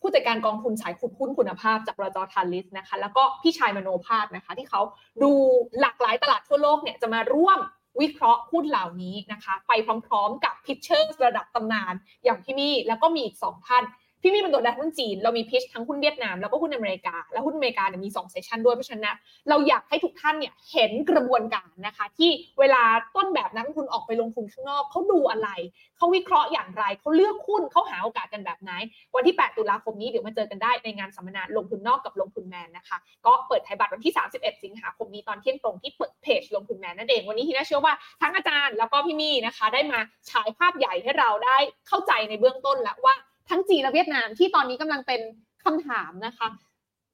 [0.00, 4.80] ผู้จัดการกองทุนสายขุดหุ้นคุณภาพจากบลจ.ทาลิสนะคะ แล้วก็พี่ชายมโนภาสนะคะ ที่เขา
[5.22, 5.32] ดู
[5.80, 7.58] หลากหลายตลาดทั่วโลกเนี่ยจะมาร่วม
[8.00, 9.72] วิเคราะห์หุ้นเหล่านี้นะคะ ไป
[10.06, 11.94] พร้อมๆ กับ pitcher ระดับตำนาน
[12.24, 13.84] อย่างพี่มี่แล้วก็มีอีกสองท่าน
[14.26, 19.16] พี่มี่เป็นตัวแทนหุ้นจีน เรามี pitch ทั้งหุ้นเวียดนาม แล้วก็หุ้นอเมริกา แล้วหุ้นอเมริกาเนี่ยมี2 session ด้วยเพราะฉะนั้น
[19.48, 22.82] เราอยากให้ทุกท่านเนี่ยเห็นกระบวนการนะคะ ที่เวลา
[23.16, 25.48] ต้นแบบนักลงทุนออกไปลงทุนข้างนอกเขาดูอะไร
[25.96, 28.70] เขาวิเคราะห์อย่างไรเขาเลือกหุ้นเขาหาโอกาสกันแบบไหน
[29.14, 39.98] วันที่ 8 ตุลาคมนี้เดี๋ยวมาเจอกันได้ในงานสัมมนาลงทุนนอกกับลงทุนแมนนะคะ ก็เปิดไทยบัตรวันที่ 31 สิงหาคมนี้ตอนเที่ยงตรงที่เปิดเพจลงทุนแมนนั่นเองวันนี้ที่น่าเชื่อว่าทั้งอาจารย์แล้วก็พี่มี่นะคะ ได้มา
[40.30, 41.56] ฉายภาพใหญ่ให้เราได้
[41.88, 43.14] เข้าใจในเบื้องต้นแล้วว่า
[43.50, 45.20] ทั้งจีนและเวียดนามที่ตอนนี้กำลังเป็น
[45.64, 46.48] คำถามนะคะ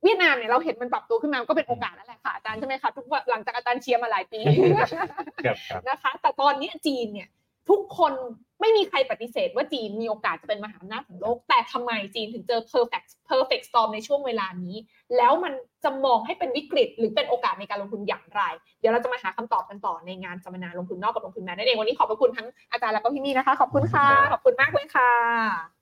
[0.04, 4.40] เวียดนามเนี่ยเราเห็นมันปรับตัวขึ้นมาก็เป็นโอกาสนั่นแหละค่ะอาจารย์ใช่ไหมคะทุกวันหลังจากอาจารย์เชียร์มาหลายปี
[4.78, 4.88] ครับ
[5.44, 7.28] ครับนะคะ แต่ตอนนี้จีนเนี่ย
[7.70, 8.12] ทุกคน
[8.60, 14.76] ไม่มีใครปฏิเสธว่าจีนมีโอกาสจะเป็นมหาอำนาจของโลก แต่ทำไมจีนถึงเจอ perfect perfect storm ในช่วงเวลานี้
[15.16, 15.52] แล้วมัน
[15.84, 18.42] จะมองให้เป็นวิกฤต หรือเป็นโอกาสในการลงทุนอย่างไร
[18.80, 25.81] เดี๋ยวเราจะมาหาคำตอบกันต่อในงานสัมมนาลงทุนนอกกับลงทุนในนั่นเองวันนี้ขอบพระคุณทั้งอาจารย์แล้วก็พี่มี่นะคะ ขอบคุณค่ะ ขอบคุณมากเลยค่ะ